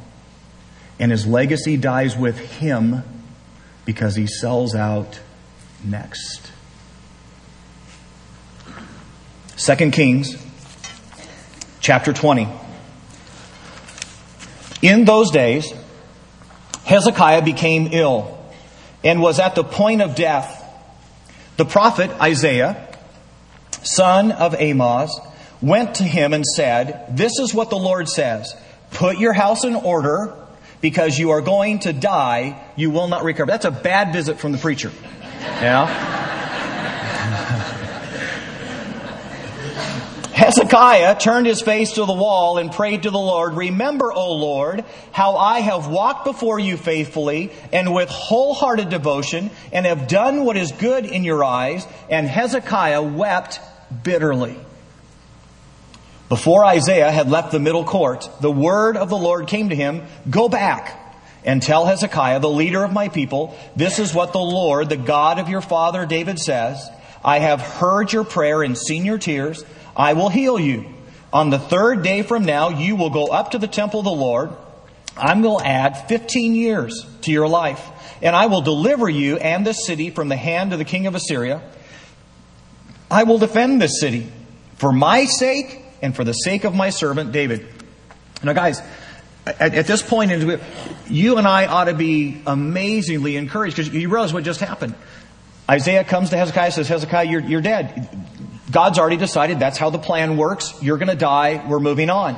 And 1.00 1.12
his 1.12 1.28
legacy 1.28 1.78
dies 1.78 2.18
with 2.18 2.38
him 2.40 3.04
because 3.86 4.16
he 4.16 4.26
sells 4.26 4.74
out 4.74 5.20
next. 5.84 6.52
2 9.58 9.92
Kings 9.92 10.36
chapter 11.80 12.12
20. 12.12 12.48
In 14.82 15.06
those 15.06 15.30
days, 15.30 15.72
Hezekiah 16.86 17.44
became 17.44 17.90
ill 17.92 18.40
and 19.04 19.22
was 19.22 19.40
at 19.40 19.54
the 19.54 19.64
point 19.64 20.02
of 20.02 20.16
death. 20.16 20.60
The 21.58 21.66
prophet 21.66 22.10
Isaiah, 22.20 22.88
son 23.84 24.32
of 24.32 24.56
Amoz, 24.60 25.20
went 25.64 25.96
to 25.96 26.04
him 26.04 26.34
and 26.34 26.46
said, 26.46 27.18
This 27.18 27.40
is 27.40 27.54
what 27.54 27.70
the 27.72 27.78
Lord 27.78 28.08
says 28.10 28.56
Put 28.92 29.18
your 29.18 29.34
house 29.34 29.64
in 29.64 29.76
order 29.76 30.36
because 30.82 31.18
you 31.18 31.32
are 31.32 31.42
going 31.42 31.80
to 31.80 31.94
die. 31.94 32.62
You 32.76 32.92
will 32.92 33.08
not 33.08 33.24
recover. 33.24 33.50
That's 33.50 33.66
a 33.66 33.72
bad 33.72 34.14
visit 34.14 34.38
from 34.38 34.52
the 34.52 34.58
preacher. 34.60 34.92
Yeah? 35.40 35.88
Hezekiah 40.34 41.20
turned 41.20 41.48
his 41.48 41.62
face 41.62 41.94
to 41.94 42.06
the 42.06 42.14
wall 42.14 42.58
and 42.58 42.70
prayed 42.72 43.04
to 43.04 43.12
the 43.12 43.18
Lord, 43.18 43.54
Remember, 43.54 44.12
O 44.12 44.34
Lord, 44.34 44.84
how 45.14 45.38
I 45.38 45.60
have 45.60 45.88
walked 45.88 46.26
before 46.26 46.60
you 46.60 46.76
faithfully 46.76 47.52
and 47.72 47.94
with 47.94 48.10
wholehearted 48.10 48.90
devotion 48.90 49.52
and 49.72 49.86
have 49.86 50.10
done 50.10 50.44
what 50.44 50.58
is 50.58 50.74
good 50.74 51.06
in 51.06 51.24
your 51.24 51.44
eyes. 51.46 51.88
And 52.10 52.28
Hezekiah 52.28 53.02
wept 53.02 53.62
bitterly. 54.04 54.60
Before 56.34 56.66
Isaiah 56.66 57.12
had 57.12 57.30
left 57.30 57.52
the 57.52 57.60
middle 57.60 57.84
court, 57.84 58.28
the 58.42 58.50
word 58.50 58.98
of 58.98 59.08
the 59.08 59.16
Lord 59.16 59.46
came 59.46 59.70
to 59.70 59.76
him, 59.76 60.02
Go 60.28 60.50
back 60.50 61.00
and 61.46 61.62
tell 61.62 61.86
Hezekiah, 61.86 62.40
the 62.40 62.50
leader 62.50 62.84
of 62.84 62.92
my 62.92 63.10
people, 63.10 63.56
this 63.76 64.00
is 64.00 64.16
what 64.16 64.34
the 64.34 64.40
Lord, 64.40 64.90
the 64.90 64.98
God 64.98 65.38
of 65.38 65.48
your 65.48 65.62
father 65.62 66.08
David 66.08 66.40
says. 66.40 66.90
I 67.24 67.38
have 67.38 67.62
heard 67.62 68.12
your 68.12 68.24
prayer 68.24 68.64
and 68.64 68.76
seen 68.76 69.06
your 69.06 69.20
tears. 69.20 69.64
I 69.96 70.14
will 70.14 70.30
heal 70.30 70.60
you. 70.60 70.86
On 71.32 71.52
the 71.52 71.60
third 71.60 72.02
day 72.02 72.24
from 72.24 72.46
now, 72.46 72.70
you 72.70 72.96
will 72.96 73.12
go 73.12 73.28
up 73.28 73.52
to 73.52 73.60
the 73.60 73.68
temple 73.68 74.00
of 74.00 74.06
the 74.06 74.12
Lord. 74.12 74.50
I'm 75.16 75.44
going 75.44 75.64
to 75.64 75.70
add 75.70 76.08
15 76.08 76.56
years 76.56 77.06
to 77.22 77.32
your 77.32 77.48
life, 77.48 77.88
and 78.24 78.36
I 78.36 78.48
will 78.48 78.62
deliver 78.62 79.08
you 79.08 79.38
and 79.38 79.68
this 79.68 79.86
city 79.86 80.10
from 80.10 80.30
the 80.30 80.36
hand 80.36 80.74
of 80.74 80.80
the 80.80 80.84
king 80.84 81.06
of 81.06 81.14
Assyria. 81.14 81.62
I 83.12 83.22
will 83.26 83.38
defend 83.38 83.80
this 83.80 84.00
city 84.00 84.32
for 84.80 84.92
my 84.92 85.26
sake 85.26 85.82
and 86.04 86.16
for 86.16 86.24
the 86.24 86.34
sake 86.34 86.66
of 86.66 86.76
my 86.76 86.92
servant 86.92 87.32
David. 87.32 87.66
Now, 88.44 88.54
guys, 88.54 88.82
at, 89.48 89.74
at 89.74 89.88
this 89.88 90.04
point, 90.04 90.32
you 91.10 91.38
and 91.38 91.48
I 91.48 91.66
ought 91.66 91.86
to 91.86 91.94
be 91.94 92.42
amazingly 92.46 93.38
encouraged 93.38 93.78
because 93.78 93.92
you 93.92 94.10
realize 94.10 94.34
what 94.34 94.44
just 94.44 94.60
happened. 94.60 94.96
Isaiah 95.70 96.04
comes 96.04 96.30
to 96.32 96.38
Hezekiah 96.38 96.66
and 96.66 96.74
says, 96.74 96.90
Hezekiah, 96.90 97.26
you're, 97.26 97.42
you're 97.42 97.62
dead. 97.62 98.10
God's 98.70 99.00
already 99.00 99.16
decided 99.16 99.60
that's 99.60 99.78
how 99.78 99.90
the 99.90 99.98
plan 99.98 100.36
works. 100.36 100.74
You're 100.82 100.98
going 100.98 101.08
to 101.08 101.16
die. 101.16 101.66
We're 101.68 101.80
moving 101.80 102.10
on. 102.10 102.38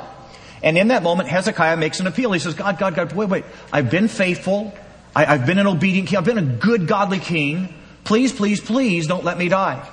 And 0.62 0.78
in 0.78 0.90
that 0.90 1.02
moment, 1.02 1.30
Hezekiah 1.30 1.78
makes 1.78 2.00
an 2.00 2.08
appeal. 2.08 2.32
He 2.32 2.40
says, 2.40 2.54
God, 2.54 2.78
God, 2.78 2.96
God, 2.96 3.14
wait, 3.14 3.30
wait. 3.30 3.46
I've 3.74 3.90
been 3.90 4.08
faithful. 4.08 4.74
I, 5.16 5.26
have 5.26 5.46
been 5.48 5.58
an 5.58 5.68
obedient 5.68 6.10
king. 6.10 6.18
I've 6.18 6.26
been 6.26 6.38
a 6.38 6.44
good, 6.44 6.88
godly 6.88 7.20
king. 7.20 7.74
Please, 8.04 8.32
please, 8.32 8.62
please 8.62 9.08
don't 9.08 9.24
let 9.24 9.38
me 9.40 9.50
die. 9.50 9.88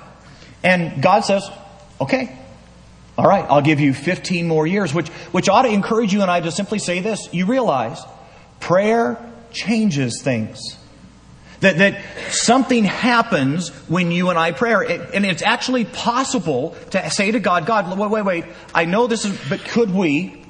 And 0.63 1.01
God 1.01 1.21
says, 1.21 1.49
okay. 1.99 2.37
All 3.17 3.27
right, 3.27 3.45
I'll 3.47 3.61
give 3.61 3.79
you 3.79 3.93
15 3.93 4.47
more 4.47 4.65
years, 4.65 4.93
which, 4.93 5.09
which 5.31 5.47
ought 5.47 5.63
to 5.63 5.69
encourage 5.69 6.13
you 6.13 6.21
and 6.21 6.31
I 6.31 6.39
to 6.39 6.51
simply 6.51 6.79
say 6.79 6.99
this. 6.99 7.29
You 7.31 7.45
realize 7.45 8.01
prayer 8.59 9.17
changes 9.51 10.21
things. 10.23 10.77
That, 11.59 11.77
that 11.77 12.01
something 12.31 12.83
happens 12.83 13.69
when 13.87 14.11
you 14.11 14.29
and 14.29 14.37
I 14.37 14.51
pray. 14.51 14.99
And 15.13 15.25
it's 15.25 15.43
actually 15.43 15.85
possible 15.85 16.75
to 16.91 17.09
say 17.09 17.31
to 17.31 17.39
God, 17.39 17.65
God, 17.65 17.97
wait, 17.97 18.09
wait, 18.09 18.25
wait. 18.25 18.45
I 18.73 18.85
know 18.85 19.07
this 19.07 19.25
is, 19.25 19.39
but 19.47 19.63
could 19.63 19.91
we? 19.91 20.43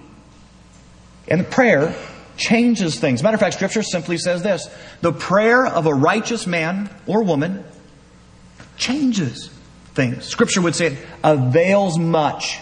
And 1.27 1.41
the 1.41 1.45
prayer 1.45 1.95
changes 2.37 2.99
things. 2.99 3.21
Matter 3.21 3.35
of 3.35 3.41
fact, 3.41 3.55
Scripture 3.55 3.83
simply 3.83 4.17
says 4.17 4.41
this 4.41 4.67
the 5.01 5.13
prayer 5.13 5.67
of 5.67 5.85
a 5.85 5.93
righteous 5.93 6.47
man 6.47 6.89
or 7.05 7.23
woman 7.23 7.63
changes 8.77 9.52
things. 9.93 10.25
Scripture 10.25 10.61
would 10.61 10.75
say 10.75 10.87
it 10.87 10.97
avails 11.23 11.97
much. 11.97 12.59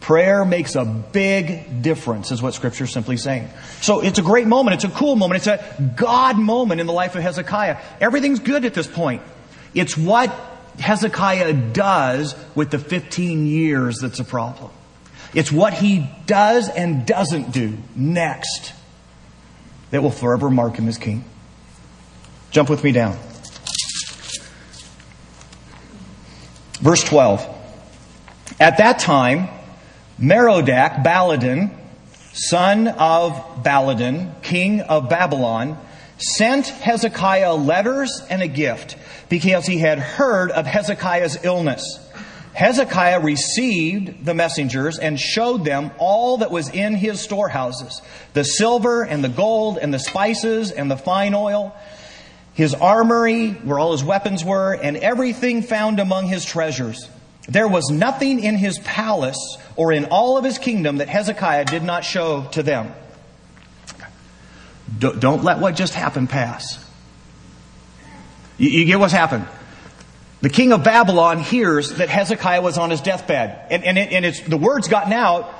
Prayer 0.00 0.44
makes 0.44 0.76
a 0.76 0.84
big 0.84 1.82
difference, 1.82 2.30
is 2.30 2.40
what 2.40 2.54
Scripture 2.54 2.84
is 2.84 2.92
simply 2.92 3.18
saying. 3.18 3.50
So 3.82 4.00
it's 4.00 4.18
a 4.18 4.22
great 4.22 4.46
moment. 4.46 4.74
It's 4.74 4.84
a 4.84 4.96
cool 4.96 5.14
moment. 5.14 5.38
It's 5.38 5.46
a 5.46 5.92
God 5.96 6.38
moment 6.38 6.80
in 6.80 6.86
the 6.86 6.92
life 6.92 7.14
of 7.14 7.22
Hezekiah. 7.22 7.76
Everything's 8.00 8.40
good 8.40 8.64
at 8.64 8.72
this 8.72 8.86
point. 8.86 9.22
It's 9.74 9.96
what 9.96 10.30
Hezekiah 10.78 11.52
does 11.72 12.34
with 12.54 12.70
the 12.70 12.78
15 12.78 13.46
years 13.46 13.98
that's 13.98 14.20
a 14.20 14.24
problem. 14.24 14.70
It's 15.34 15.52
what 15.52 15.74
he 15.74 16.08
does 16.26 16.68
and 16.68 17.06
doesn't 17.06 17.52
do 17.52 17.76
next 17.94 18.72
that 19.90 20.02
will 20.02 20.10
forever 20.10 20.50
mark 20.50 20.76
him 20.76 20.88
as 20.88 20.98
king. 20.98 21.24
Jump 22.50 22.70
with 22.70 22.82
me 22.82 22.92
down. 22.92 23.18
Verse 26.80 27.04
12. 27.04 27.46
At 28.58 28.78
that 28.78 28.98
time, 28.98 29.48
Merodach 30.18 31.04
Baladan, 31.04 31.74
son 32.32 32.88
of 32.88 33.32
Baladan, 33.62 34.42
king 34.42 34.80
of 34.80 35.08
Babylon, 35.08 35.78
sent 36.18 36.66
Hezekiah 36.66 37.54
letters 37.54 38.22
and 38.28 38.42
a 38.42 38.48
gift 38.48 38.96
because 39.28 39.66
he 39.66 39.78
had 39.78 39.98
heard 39.98 40.50
of 40.50 40.66
Hezekiah's 40.66 41.38
illness. 41.44 41.98
Hezekiah 42.52 43.20
received 43.20 44.24
the 44.24 44.34
messengers 44.34 44.98
and 44.98 45.18
showed 45.18 45.64
them 45.64 45.90
all 45.98 46.38
that 46.38 46.50
was 46.50 46.68
in 46.68 46.94
his 46.94 47.20
storehouses 47.20 48.02
the 48.32 48.44
silver 48.44 49.02
and 49.02 49.22
the 49.22 49.28
gold 49.28 49.78
and 49.78 49.92
the 49.94 49.98
spices 49.98 50.70
and 50.70 50.90
the 50.90 50.96
fine 50.96 51.34
oil, 51.34 51.74
his 52.54 52.74
armory, 52.74 53.50
where 53.50 53.78
all 53.78 53.92
his 53.92 54.04
weapons 54.04 54.44
were, 54.44 54.74
and 54.74 54.96
everything 54.96 55.62
found 55.62 56.00
among 56.00 56.26
his 56.26 56.44
treasures. 56.44 57.08
There 57.48 57.68
was 57.68 57.90
nothing 57.90 58.40
in 58.40 58.56
his 58.56 58.78
palace 58.78 59.58
or 59.76 59.92
in 59.92 60.06
all 60.06 60.36
of 60.38 60.44
his 60.44 60.58
kingdom 60.58 60.98
that 60.98 61.08
Hezekiah 61.08 61.64
did 61.64 61.82
not 61.82 62.04
show 62.04 62.44
to 62.52 62.62
them. 62.62 62.92
Don't 64.98 65.44
let 65.44 65.58
what 65.58 65.76
just 65.76 65.94
happened 65.94 66.28
pass. 66.28 66.84
You 68.58 68.84
get 68.84 68.98
what's 68.98 69.12
happened. 69.12 69.46
The 70.42 70.50
king 70.50 70.72
of 70.72 70.84
Babylon 70.84 71.38
hears 71.38 71.94
that 71.96 72.08
Hezekiah 72.08 72.62
was 72.62 72.78
on 72.78 72.90
his 72.90 73.00
deathbed. 73.00 73.66
And, 73.70 73.84
and, 73.84 73.98
it, 73.98 74.12
and 74.12 74.24
it's, 74.24 74.40
the 74.40 74.56
word's 74.56 74.88
gotten 74.88 75.12
out. 75.12 75.54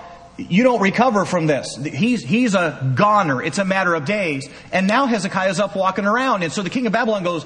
You 0.49 0.63
don't 0.63 0.81
recover 0.81 1.25
from 1.25 1.47
this. 1.47 1.77
He's, 1.77 2.23
he's 2.23 2.55
a 2.55 2.93
goner. 2.95 3.43
It's 3.43 3.59
a 3.59 3.65
matter 3.65 3.95
of 3.95 4.05
days. 4.05 4.49
And 4.73 4.87
now 4.87 5.07
Hezekiah's 5.07 5.61
up 5.61 5.77
walking 5.77 6.07
around. 6.07 6.43
And 6.43 6.53
so 6.53 6.63
the 6.63 6.71
king 6.71 6.87
of 6.87 6.93
Babylon 6.93 7.25
goes, 7.25 7.45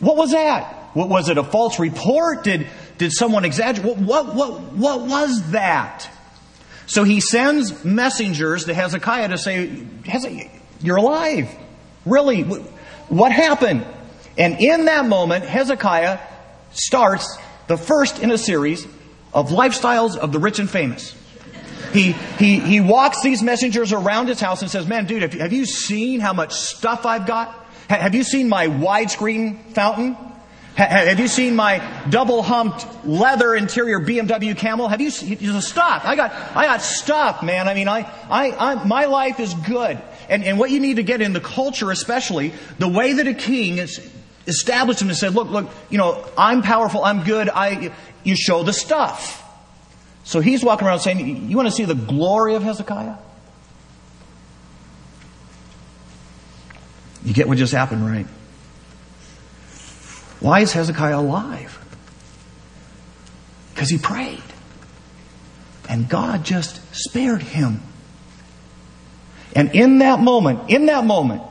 What 0.00 0.16
was 0.16 0.32
that? 0.32 0.90
What, 0.94 1.08
was 1.08 1.28
it 1.28 1.38
a 1.38 1.44
false 1.44 1.78
report? 1.78 2.44
Did, 2.44 2.66
did 2.98 3.12
someone 3.12 3.44
exaggerate? 3.44 3.96
What, 3.96 4.34
what, 4.34 4.34
what, 4.34 4.60
what 4.72 5.06
was 5.06 5.50
that? 5.52 6.08
So 6.86 7.04
he 7.04 7.20
sends 7.20 7.84
messengers 7.84 8.64
to 8.66 8.74
Hezekiah 8.74 9.28
to 9.28 9.38
say, 9.38 9.68
Hezekiah, 10.04 10.50
you're 10.80 10.96
alive. 10.96 11.48
Really? 12.04 12.42
What 12.42 13.32
happened? 13.32 13.86
And 14.36 14.60
in 14.60 14.86
that 14.86 15.06
moment, 15.06 15.44
Hezekiah 15.44 16.18
starts 16.72 17.38
the 17.68 17.76
first 17.76 18.18
in 18.18 18.30
a 18.30 18.38
series 18.38 18.86
of 19.32 19.50
lifestyles 19.50 20.16
of 20.16 20.32
the 20.32 20.38
rich 20.38 20.58
and 20.58 20.68
famous. 20.68 21.14
He, 21.92 22.12
he, 22.12 22.58
he 22.58 22.80
walks 22.80 23.22
these 23.22 23.42
messengers 23.42 23.92
around 23.92 24.28
his 24.28 24.40
house 24.40 24.62
and 24.62 24.70
says, 24.70 24.86
Man, 24.86 25.06
dude, 25.06 25.22
have 25.22 25.34
you, 25.34 25.40
have 25.40 25.52
you 25.52 25.66
seen 25.66 26.20
how 26.20 26.32
much 26.32 26.52
stuff 26.52 27.04
I've 27.06 27.26
got? 27.26 27.54
Have 27.88 28.14
you 28.14 28.24
seen 28.24 28.48
my 28.48 28.68
widescreen 28.68 29.58
fountain? 29.72 30.16
Have 30.74 31.20
you 31.20 31.28
seen 31.28 31.54
my 31.54 31.86
double 32.08 32.42
humped 32.42 32.86
leather 33.04 33.54
interior 33.54 34.00
BMW 34.00 34.56
camel? 34.56 34.88
Have 34.88 35.02
you 35.02 35.10
seen 35.10 35.60
stuff? 35.60 36.02
I 36.06 36.16
got, 36.16 36.32
I 36.56 36.64
got 36.64 36.80
stuff, 36.80 37.42
man. 37.42 37.68
I 37.68 37.74
mean, 37.74 37.88
I, 37.88 38.10
I, 38.30 38.52
I, 38.52 38.84
my 38.84 39.04
life 39.04 39.38
is 39.38 39.52
good. 39.52 40.00
And, 40.30 40.42
and 40.44 40.58
what 40.58 40.70
you 40.70 40.80
need 40.80 40.96
to 40.96 41.02
get 41.02 41.20
in 41.20 41.34
the 41.34 41.40
culture, 41.40 41.90
especially, 41.90 42.54
the 42.78 42.88
way 42.88 43.12
that 43.14 43.26
a 43.26 43.34
king 43.34 43.76
is, 43.76 44.00
established 44.46 45.02
him 45.02 45.08
and 45.08 45.16
said, 45.16 45.34
look, 45.34 45.50
look, 45.50 45.70
you 45.90 45.98
know, 45.98 46.26
I'm 46.38 46.62
powerful, 46.62 47.04
I'm 47.04 47.24
good, 47.24 47.50
I, 47.50 47.92
you 48.24 48.34
show 48.34 48.62
the 48.62 48.72
stuff. 48.72 49.41
So 50.24 50.40
he's 50.40 50.64
walking 50.64 50.86
around 50.86 51.00
saying, 51.00 51.50
you 51.50 51.56
want 51.56 51.68
to 51.68 51.74
see 51.74 51.84
the 51.84 51.94
glory 51.94 52.54
of 52.54 52.62
Hezekiah? 52.62 53.16
You 57.24 57.32
get 57.32 57.48
what 57.48 57.58
just 57.58 57.72
happened, 57.72 58.04
right? 58.04 58.26
Why 60.40 60.60
is 60.60 60.72
Hezekiah 60.72 61.18
alive? 61.18 61.78
Because 63.72 63.88
he 63.88 63.98
prayed. 63.98 64.42
And 65.88 66.08
God 66.08 66.44
just 66.44 66.80
spared 66.94 67.42
him. 67.42 67.80
And 69.54 69.74
in 69.74 69.98
that 69.98 70.20
moment, 70.20 70.70
in 70.70 70.86
that 70.86 71.04
moment, 71.04 71.42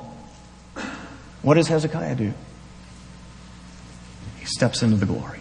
what 1.41 1.53
does 1.55 1.67
Hezekiah 1.67 2.15
do? 2.15 2.33
He 4.39 4.45
steps 4.45 4.81
into 4.81 4.97
the 4.97 5.05
glory. 5.05 5.39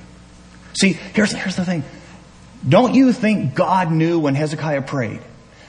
See, 0.74 0.92
here's, 0.92 1.32
here's 1.32 1.56
the 1.56 1.64
thing. 1.64 1.82
Don't 2.68 2.94
you 2.94 3.12
think 3.12 3.54
God 3.54 3.90
knew 3.90 4.18
when 4.18 4.34
Hezekiah 4.34 4.82
prayed 4.82 5.20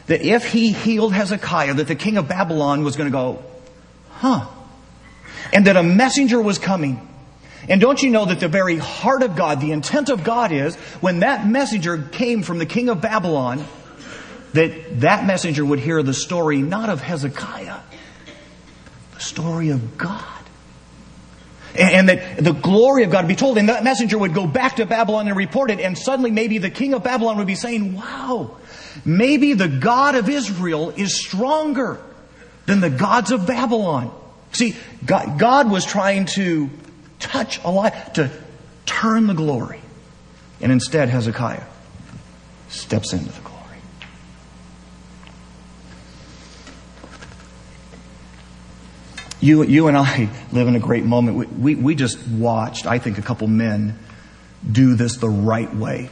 that 0.08 0.22
if 0.22 0.52
he 0.52 0.72
healed 0.72 1.14
Hezekiah, 1.14 1.76
that 1.76 1.88
the 1.88 1.96
king 1.96 2.18
of 2.18 2.28
Babylon 2.28 2.84
was 2.84 2.98
going 2.98 3.10
to 3.10 3.14
go, 3.14 3.44
huh? 4.10 4.46
And 5.54 5.68
that 5.68 5.78
a 5.78 5.84
messenger 5.84 6.42
was 6.42 6.60
coming. 6.60 7.08
And 7.70 7.80
don't 7.80 8.02
you 8.02 8.10
know 8.10 8.26
that 8.26 8.40
the 8.40 8.48
very 8.48 8.78
heart 8.78 9.24
of 9.24 9.36
God, 9.36 9.62
the 9.62 9.72
intent 9.72 10.10
of 10.10 10.24
God 10.24 10.52
is, 10.52 10.76
when 11.00 11.20
that 11.20 11.48
messenger 11.48 11.98
came 11.98 12.44
from 12.44 12.58
the 12.58 12.66
king 12.66 12.90
of 12.90 13.02
Babylon, 13.02 13.64
that 14.54 15.00
that 15.02 15.26
messenger 15.26 15.64
would 15.64 15.80
hear 15.80 16.04
the 16.04 16.14
story 16.14 16.62
not 16.62 16.90
of 16.90 17.02
Hezekiah, 17.02 17.80
the 19.14 19.20
story 19.20 19.70
of 19.70 19.98
God. 19.98 20.41
And 21.78 22.10
that 22.10 22.38
the 22.38 22.52
glory 22.52 23.04
of 23.04 23.12
God 23.12 23.24
would 23.24 23.30
be 23.30 23.36
told, 23.36 23.58
and 23.58 23.70
that 23.70 23.84
messenger 23.84 24.18
would 24.18 24.34
go 24.34 24.46
back 24.46 24.76
to 24.78 24.86
Babylon 24.86 25.28
and 25.28 25.38
report 25.38 25.72
it, 25.72 25.80
and 25.80 25.98
suddenly 25.98 26.32
maybe 26.32 26.58
the 26.58 26.70
king 26.70 26.94
of 26.94 27.04
Babylon 27.04 27.38
would 27.38 27.48
be 27.48 27.56
saying, 27.56 27.96
wow, 27.96 28.58
maybe 29.06 29.54
the 29.54 29.70
God 29.70 30.16
of 30.16 30.28
Israel 30.28 30.90
is 30.92 31.16
stronger 31.18 32.00
than 32.66 32.82
the 32.82 32.90
gods 32.90 33.32
of 33.32 33.48
Babylon. 33.48 34.14
See, 34.52 34.76
God, 35.06 35.40
God 35.40 35.72
was 35.72 35.86
trying 35.86 36.26
to 36.36 36.70
touch 37.20 37.64
a 37.64 37.72
life, 37.72 38.14
to 38.14 38.30
turn 38.86 39.28
the 39.28 39.34
glory. 39.34 39.82
And 40.60 40.72
instead, 40.72 41.10
Hezekiah 41.10 41.64
steps 42.70 43.14
into 43.14 43.32
the 43.32 43.40
glory. 43.40 43.51
You, 49.42 49.64
you 49.64 49.88
and 49.88 49.98
I 49.98 50.30
live 50.52 50.68
in 50.68 50.76
a 50.76 50.80
great 50.80 51.04
moment. 51.04 51.38
We, 51.38 51.46
we, 51.46 51.76
we 51.76 51.96
just 51.96 52.26
watched, 52.28 52.86
I 52.86 53.00
think, 53.00 53.18
a 53.18 53.22
couple 53.22 53.48
men 53.48 54.00
do 54.70 54.96
this 54.96 55.18
the 55.18 55.30
right 55.30 55.74
way. 55.76 56.10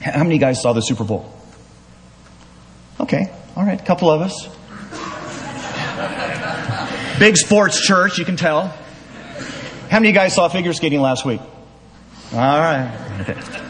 How 0.00 0.22
many 0.22 0.38
guys 0.38 0.60
saw 0.60 0.72
the 0.72 0.82
Super 0.82 1.04
Bowl? 1.04 1.32
Okay, 3.00 3.32
all 3.56 3.64
right, 3.64 3.80
a 3.80 3.84
couple 3.84 4.10
of 4.10 4.20
us. 4.20 4.48
Big 7.18 7.36
sports 7.36 7.80
church, 7.80 8.18
you 8.18 8.24
can 8.24 8.36
tell. 8.36 8.68
How 9.88 10.00
many 10.00 10.12
guys 10.12 10.34
saw 10.34 10.48
figure 10.48 10.72
skating 10.72 11.00
last 11.00 11.24
week? 11.24 11.40
All 12.32 12.38
right. 12.38 13.48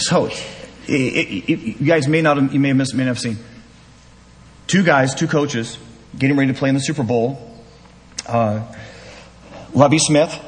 So, 0.00 0.26
it, 0.26 0.38
it, 0.86 1.50
it, 1.50 1.80
you 1.80 1.86
guys 1.86 2.06
may 2.06 2.22
not 2.22 2.36
have, 2.36 2.54
you 2.54 2.60
may 2.60 2.68
have 2.68 2.76
missed, 2.76 2.94
may 2.94 3.02
not 3.02 3.08
have 3.08 3.18
seen. 3.18 3.36
Two 4.68 4.84
guys, 4.84 5.12
two 5.12 5.26
coaches, 5.26 5.76
getting 6.16 6.36
ready 6.36 6.52
to 6.52 6.58
play 6.58 6.68
in 6.68 6.74
the 6.74 6.80
Super 6.80 7.02
Bowl. 7.02 7.38
Uh, 8.26 8.62
Lovie 9.74 9.98
Smith 9.98 10.38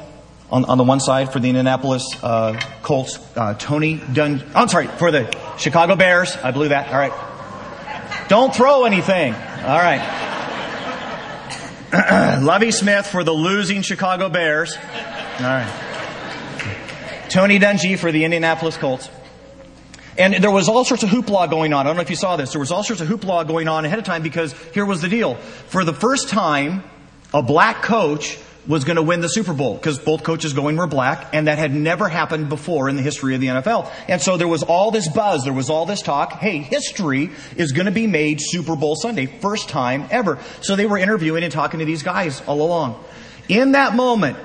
on, 0.49 0.65
on 0.65 0.77
the 0.77 0.83
one 0.83 0.99
side 0.99 1.31
for 1.31 1.39
the 1.39 1.47
Indianapolis 1.47 2.05
uh, 2.23 2.59
Colts. 2.81 3.19
Uh, 3.35 3.53
Tony 3.53 4.01
Dunn. 4.13 4.43
Oh, 4.47 4.61
I'm 4.61 4.67
sorry, 4.67 4.87
for 4.87 5.11
the 5.11 5.31
Chicago 5.57 5.95
Bears. 5.95 6.35
I 6.35 6.51
blew 6.51 6.69
that. 6.69 6.89
All 6.89 6.99
right. 6.99 8.27
Don't 8.27 8.53
throw 8.53 8.85
anything. 8.85 9.33
All 9.33 9.79
right. 9.79 10.19
Lovie 12.41 12.71
Smith 12.71 13.05
for 13.07 13.23
the 13.23 13.33
losing 13.33 13.81
Chicago 13.81 14.29
Bears. 14.29 14.75
All 14.75 15.43
right. 15.43 17.27
Tony 17.29 17.59
Dungy 17.59 17.97
for 17.97 18.11
the 18.11 18.25
Indianapolis 18.25 18.77
Colts. 18.77 19.09
And 20.17 20.33
there 20.35 20.51
was 20.51 20.67
all 20.67 20.83
sorts 20.83 21.03
of 21.03 21.09
hoopla 21.09 21.49
going 21.49 21.73
on. 21.73 21.85
I 21.85 21.89
don't 21.89 21.95
know 21.95 22.01
if 22.01 22.09
you 22.09 22.15
saw 22.15 22.35
this. 22.35 22.51
There 22.51 22.59
was 22.59 22.71
all 22.71 22.83
sorts 22.83 23.01
of 23.01 23.07
hoopla 23.07 23.47
going 23.47 23.67
on 23.67 23.85
ahead 23.85 23.99
of 23.99 24.05
time 24.05 24.23
because 24.23 24.53
here 24.73 24.85
was 24.85 25.01
the 25.01 25.09
deal. 25.09 25.35
For 25.35 25.85
the 25.85 25.93
first 25.93 26.29
time, 26.29 26.83
a 27.33 27.41
black 27.41 27.81
coach 27.81 28.37
was 28.67 28.83
going 28.83 28.97
to 28.97 29.01
win 29.01 29.21
the 29.21 29.27
Super 29.27 29.53
Bowl 29.53 29.75
because 29.75 29.97
both 29.97 30.23
coaches 30.23 30.53
going 30.53 30.75
were 30.75 30.85
black 30.85 31.29
and 31.33 31.47
that 31.47 31.57
had 31.57 31.73
never 31.73 32.07
happened 32.07 32.49
before 32.49 32.89
in 32.89 32.95
the 32.95 33.01
history 33.01 33.33
of 33.33 33.41
the 33.41 33.47
NFL. 33.47 33.91
And 34.07 34.21
so 34.21 34.37
there 34.37 34.47
was 34.47 34.63
all 34.63 34.91
this 34.91 35.07
buzz, 35.07 35.43
there 35.43 35.53
was 35.53 35.69
all 35.69 35.85
this 35.85 36.01
talk, 36.01 36.33
hey, 36.33 36.59
history 36.59 37.31
is 37.57 37.71
going 37.71 37.87
to 37.87 37.91
be 37.91 38.05
made 38.05 38.39
Super 38.39 38.75
Bowl 38.75 38.95
Sunday, 38.95 39.25
first 39.25 39.69
time 39.69 40.07
ever. 40.11 40.37
So 40.61 40.75
they 40.75 40.85
were 40.85 40.97
interviewing 40.97 41.43
and 41.43 41.51
talking 41.51 41.79
to 41.79 41.85
these 41.85 42.03
guys 42.03 42.41
all 42.41 42.61
along. 42.61 43.03
In 43.49 43.71
that 43.71 43.95
moment, 43.95 44.37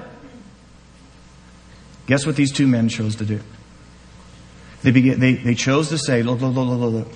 guess 2.06 2.24
what 2.24 2.36
these 2.36 2.52
two 2.52 2.66
men 2.66 2.88
chose 2.88 3.16
to 3.16 3.26
do? 3.26 3.40
They, 4.86 4.92
began, 4.92 5.18
they, 5.18 5.32
they 5.32 5.56
chose 5.56 5.88
to 5.88 5.98
say, 5.98 6.22
look, 6.22 6.40
look, 6.40 6.54
look, 6.54 6.68
look, 6.68 6.92
look, 6.92 7.08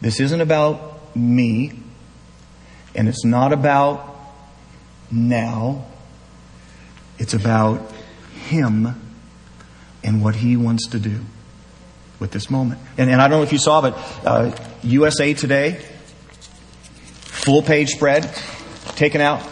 this 0.00 0.18
isn't 0.18 0.40
about 0.40 1.14
me, 1.14 1.74
and 2.94 3.06
it's 3.06 3.22
not 3.22 3.52
about 3.52 4.16
now. 5.10 5.84
It's 7.18 7.34
about 7.34 7.92
Him 8.46 8.98
and 10.02 10.24
what 10.24 10.36
He 10.36 10.56
wants 10.56 10.88
to 10.92 10.98
do 10.98 11.20
with 12.18 12.30
this 12.30 12.48
moment. 12.48 12.80
And, 12.96 13.10
and 13.10 13.20
I 13.20 13.28
don't 13.28 13.40
know 13.40 13.44
if 13.44 13.52
you 13.52 13.58
saw, 13.58 13.82
but 13.82 13.92
uh, 14.24 14.56
USA 14.82 15.34
Today, 15.34 15.84
full 17.24 17.60
page 17.60 17.90
spread, 17.90 18.34
taken 18.96 19.20
out, 19.20 19.46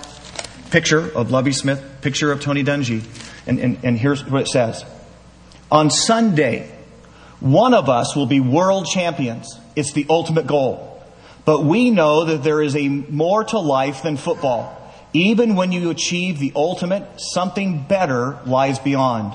picture 0.70 1.12
of 1.14 1.31
Lovie 1.31 1.53
Smith, 1.53 1.99
picture 2.01 2.33
of 2.33 2.40
Tony 2.40 2.64
Dungy. 2.64 3.05
And, 3.46 3.59
and, 3.59 3.79
and 3.83 3.99
here's 3.99 4.25
what 4.25 4.40
it 4.40 4.49
says. 4.49 4.83
On 5.70 5.90
Sunday, 5.90 6.75
one 7.40 7.72
of 7.72 7.88
us 7.88 8.14
will 8.14 8.26
be 8.26 8.38
world 8.40 8.87
champions. 8.87 9.59
It's 9.74 9.92
the 9.92 10.07
ultimate 10.09 10.46
goal. 10.46 10.87
But 11.46 11.64
we 11.64 11.90
know 11.90 12.26
that 12.26 12.44
there 12.44 12.61
is 12.61 12.76
a 12.76 12.88
more 12.88 13.44
to 13.44 13.59
life 13.59 14.03
than 14.03 14.18
football. 14.18 14.76
Even 15.14 15.57
when 15.57 15.72
you 15.72 15.90
achieve 15.90 16.38
the 16.38 16.53
ultimate, 16.55 17.03
something 17.18 17.83
better 17.83 18.38
lies 18.46 18.79
beyond. 18.79 19.35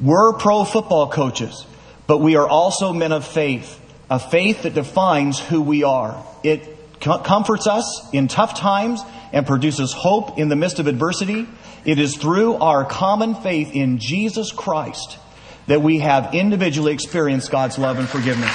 We're 0.00 0.32
pro 0.32 0.64
football 0.64 1.10
coaches, 1.10 1.66
but 2.06 2.18
we 2.18 2.36
are 2.36 2.48
also 2.48 2.92
men 2.92 3.12
of 3.12 3.26
faith, 3.26 3.80
a 4.10 4.18
faith 4.18 4.62
that 4.62 4.74
defines 4.74 5.38
who 5.38 5.60
we 5.60 5.84
are. 5.84 6.24
It 6.42 7.00
comforts 7.00 7.66
us 7.66 8.08
in 8.12 8.28
tough 8.28 8.58
times 8.58 9.02
and 9.32 9.46
produces 9.46 9.92
hope 9.92 10.38
in 10.38 10.48
the 10.48 10.56
midst 10.56 10.78
of 10.78 10.86
adversity. 10.86 11.46
It 11.84 11.98
is 11.98 12.16
through 12.16 12.54
our 12.54 12.84
common 12.84 13.34
faith 13.34 13.70
in 13.74 13.98
Jesus 13.98 14.50
Christ 14.52 15.18
that 15.66 15.82
we 15.82 15.98
have 15.98 16.34
individually 16.34 16.92
experienced 16.92 17.50
God's 17.50 17.78
love 17.78 17.98
and 17.98 18.08
forgiveness. 18.08 18.50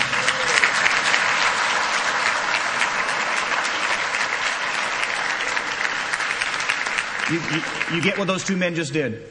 You, 7.32 7.40
you, 7.40 7.96
you, 7.96 8.02
get 8.02 8.18
what 8.18 8.28
those 8.28 8.44
two 8.44 8.58
men 8.58 8.76
just 8.76 8.92
did? 8.92 9.26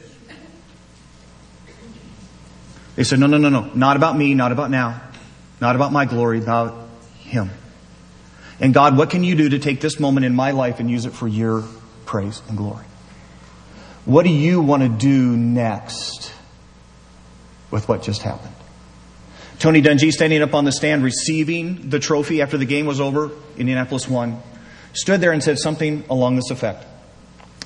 They 2.95 3.03
said, 3.03 3.19
no, 3.19 3.27
no, 3.27 3.37
no, 3.37 3.49
no. 3.49 3.69
Not 3.75 3.95
about 3.95 4.17
me, 4.17 4.33
not 4.33 4.51
about 4.51 4.71
now. 4.71 5.01
Not 5.59 5.75
about 5.75 5.91
my 5.91 6.05
glory, 6.05 6.39
about 6.39 6.89
Him. 7.19 7.51
And 8.59 8.73
God, 8.73 8.97
what 8.97 9.11
can 9.11 9.23
you 9.23 9.35
do 9.35 9.49
to 9.49 9.59
take 9.59 9.81
this 9.81 9.99
moment 9.99 10.25
in 10.25 10.33
my 10.33 10.51
life 10.51 10.79
and 10.79 10.89
use 10.89 11.05
it 11.05 11.13
for 11.13 11.27
your 11.27 11.63
praise 12.05 12.41
and 12.47 12.57
glory? 12.57 12.85
What 14.05 14.23
do 14.23 14.31
you 14.31 14.61
want 14.61 14.81
to 14.81 14.89
do 14.89 15.37
next? 15.37 16.30
With 17.71 17.87
what 17.87 18.03
just 18.03 18.21
happened. 18.21 18.53
Tony 19.59 19.81
Dungy 19.81 20.11
standing 20.11 20.41
up 20.41 20.53
on 20.53 20.65
the 20.65 20.71
stand 20.71 21.03
receiving 21.03 21.89
the 21.89 21.99
trophy 21.99 22.41
after 22.41 22.57
the 22.57 22.65
game 22.65 22.85
was 22.85 22.99
over, 22.99 23.31
Indianapolis 23.57 24.07
won, 24.09 24.41
stood 24.93 25.21
there 25.21 25.31
and 25.31 25.43
said 25.43 25.59
something 25.59 26.03
along 26.09 26.35
this 26.35 26.49
effect. 26.49 26.85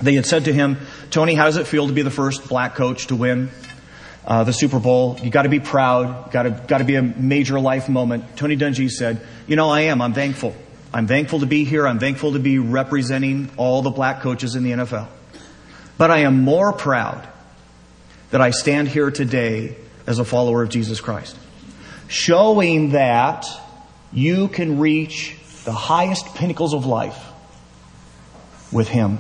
They 0.02 0.14
had 0.14 0.26
said 0.26 0.46
to 0.46 0.54
him, 0.54 0.78
Tony, 1.10 1.36
how 1.36 1.46
does 1.46 1.56
it 1.56 1.68
feel 1.68 1.88
to 1.88 1.94
be 1.94 2.02
the 2.02 2.12
first 2.12 2.50
black 2.50 2.76
coach 2.76 3.08
to 3.08 3.16
win 3.16 3.50
uh, 4.26 4.44
the 4.44 4.52
Super 4.52 4.80
Bowl? 4.80 5.18
You 5.24 5.30
got 5.30 5.44
to 5.44 5.50
be 5.50 5.62
proud. 5.62 6.32
Got 6.32 6.44
to 6.44 6.50
got 6.50 6.80
to 6.80 6.84
be 6.84 6.96
a 6.96 7.02
major 7.02 7.62
life 7.62 7.88
moment. 7.88 8.36
Tony 8.36 8.58
Dungy 8.58 8.92
said, 8.92 9.26
"You 9.48 9.56
know, 9.56 9.70
I 9.70 9.82
am. 9.82 10.02
I'm 10.02 10.14
thankful. 10.14 10.54
I'm 10.94 11.08
thankful 11.08 11.40
to 11.40 11.46
be 11.46 11.64
here. 11.64 11.88
I'm 11.88 12.00
thankful 12.00 12.34
to 12.34 12.40
be 12.40 12.60
representing 12.60 13.50
all 13.56 13.82
the 13.82 13.90
black 13.90 14.20
coaches 14.20 14.56
in 14.56 14.64
the 14.64 14.72
NFL. 14.72 15.08
But 15.98 16.12
I 16.12 16.20
am 16.20 16.42
more 16.42 16.74
proud 16.74 17.26
that 18.32 18.42
I 18.42 18.52
stand 18.52 18.90
here 18.90 19.12
today 19.12 19.78
as 20.08 20.20
a 20.20 20.26
follower 20.26 20.64
of 20.64 20.70
Jesus 20.70 21.02
Christ. 21.02 21.38
Showing 22.08 22.92
that 22.92 23.46
you 24.12 24.48
can 24.48 24.80
reach 24.80 25.36
the 25.64 25.72
highest 25.74 26.36
pinnacles 26.36 26.74
of 26.74 26.86
life 26.86 27.20
with 28.72 28.88
Him 28.88 29.20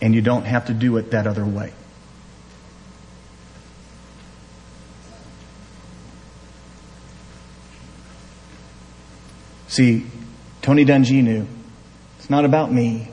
and 0.00 0.14
you 0.14 0.20
don't 0.20 0.44
have 0.44 0.66
to 0.66 0.74
do 0.74 0.96
it 0.96 1.12
that 1.12 1.26
other 1.26 1.44
way. 1.44 1.72
See, 9.68 10.06
Tony 10.62 10.84
Dungy 10.84 11.22
knew 11.22 11.46
it's 12.18 12.30
not 12.30 12.44
about 12.44 12.72
me. 12.72 13.10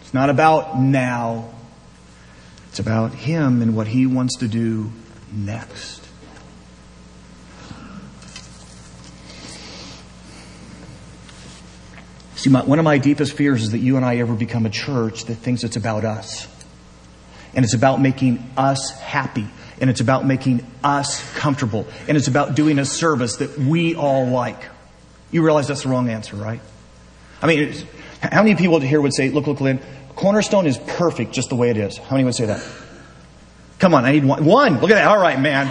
It's 0.00 0.14
not 0.14 0.30
about 0.30 0.78
now. 0.78 1.50
It's 2.68 2.78
about 2.78 3.12
him 3.12 3.60
and 3.60 3.76
what 3.76 3.86
he 3.86 4.06
wants 4.06 4.38
to 4.38 4.48
do 4.48 4.90
next. 5.32 6.03
See, 12.44 12.50
my, 12.50 12.62
one 12.62 12.78
of 12.78 12.84
my 12.84 12.98
deepest 12.98 13.32
fears 13.32 13.62
is 13.62 13.70
that 13.70 13.78
you 13.78 13.96
and 13.96 14.04
I 14.04 14.18
ever 14.18 14.34
become 14.34 14.66
a 14.66 14.70
church 14.70 15.24
that 15.24 15.36
thinks 15.36 15.64
it's 15.64 15.76
about 15.76 16.04
us. 16.04 16.46
And 17.54 17.64
it's 17.64 17.72
about 17.72 18.02
making 18.02 18.50
us 18.54 18.90
happy. 19.00 19.46
And 19.80 19.88
it's 19.88 20.02
about 20.02 20.26
making 20.26 20.66
us 20.82 21.22
comfortable. 21.36 21.86
And 22.06 22.18
it's 22.18 22.28
about 22.28 22.54
doing 22.54 22.78
a 22.78 22.84
service 22.84 23.36
that 23.36 23.58
we 23.58 23.94
all 23.94 24.26
like. 24.26 24.62
You 25.30 25.42
realize 25.42 25.68
that's 25.68 25.84
the 25.84 25.88
wrong 25.88 26.10
answer, 26.10 26.36
right? 26.36 26.60
I 27.40 27.46
mean, 27.46 27.72
how 28.20 28.42
many 28.42 28.56
people 28.56 28.78
here 28.78 29.00
would 29.00 29.14
say, 29.14 29.30
look, 29.30 29.46
look, 29.46 29.62
Lynn, 29.62 29.80
Cornerstone 30.14 30.66
is 30.66 30.76
perfect 30.76 31.32
just 31.32 31.48
the 31.48 31.56
way 31.56 31.70
it 31.70 31.78
is? 31.78 31.96
How 31.96 32.10
many 32.10 32.24
would 32.24 32.34
say 32.34 32.44
that? 32.44 32.62
Come 33.78 33.94
on, 33.94 34.04
I 34.04 34.12
need 34.12 34.24
one. 34.26 34.44
One! 34.44 34.80
Look 34.80 34.90
at 34.90 34.96
that. 34.96 35.06
All 35.06 35.18
right, 35.18 35.40
man. 35.40 35.70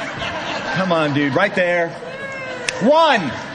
Come 0.76 0.92
on, 0.92 1.14
dude. 1.14 1.36
Right 1.36 1.54
there. 1.54 1.90
One! 2.82 3.53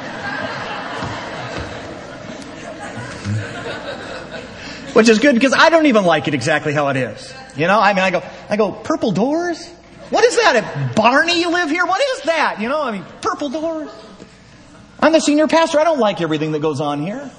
Which 4.99 5.09
is 5.09 5.21
good 5.21 5.37
because 5.37 5.53
I 5.53 5.71
don't 5.71 5.87
even 5.87 6.05
like 6.05 6.27
it 6.27 6.35
exactly 6.35 6.73
how 6.73 6.89
it 6.89 6.97
is. 6.97 7.33
You 7.57 7.69
know, 7.69 7.79
I 7.79 7.93
mean, 7.93 8.03
I 8.03 8.11
go, 8.11 8.21
I 8.49 8.57
go, 8.57 8.73
purple 8.73 9.13
doors? 9.13 9.65
What 10.11 10.25
is 10.25 10.35
that? 10.35 10.57
At 10.57 10.97
Barney 10.97 11.41
you 11.41 11.53
live 11.53 11.71
here? 11.71 11.87
What 11.87 12.01
is 12.01 12.23
that? 12.23 12.61
You 12.61 12.69
know, 12.69 12.83
I 12.83 12.91
mean, 12.91 13.05
purple 13.21 13.49
doors. 13.49 13.93
I'm 14.99 15.13
the 15.13 15.21
senior 15.21 15.47
pastor. 15.47 15.79
I 15.79 15.85
don't 15.85 16.01
like 16.01 16.21
everything 16.21 16.51
that 16.51 16.63
goes 16.63 16.81
on 16.81 17.01
here. 17.01 17.31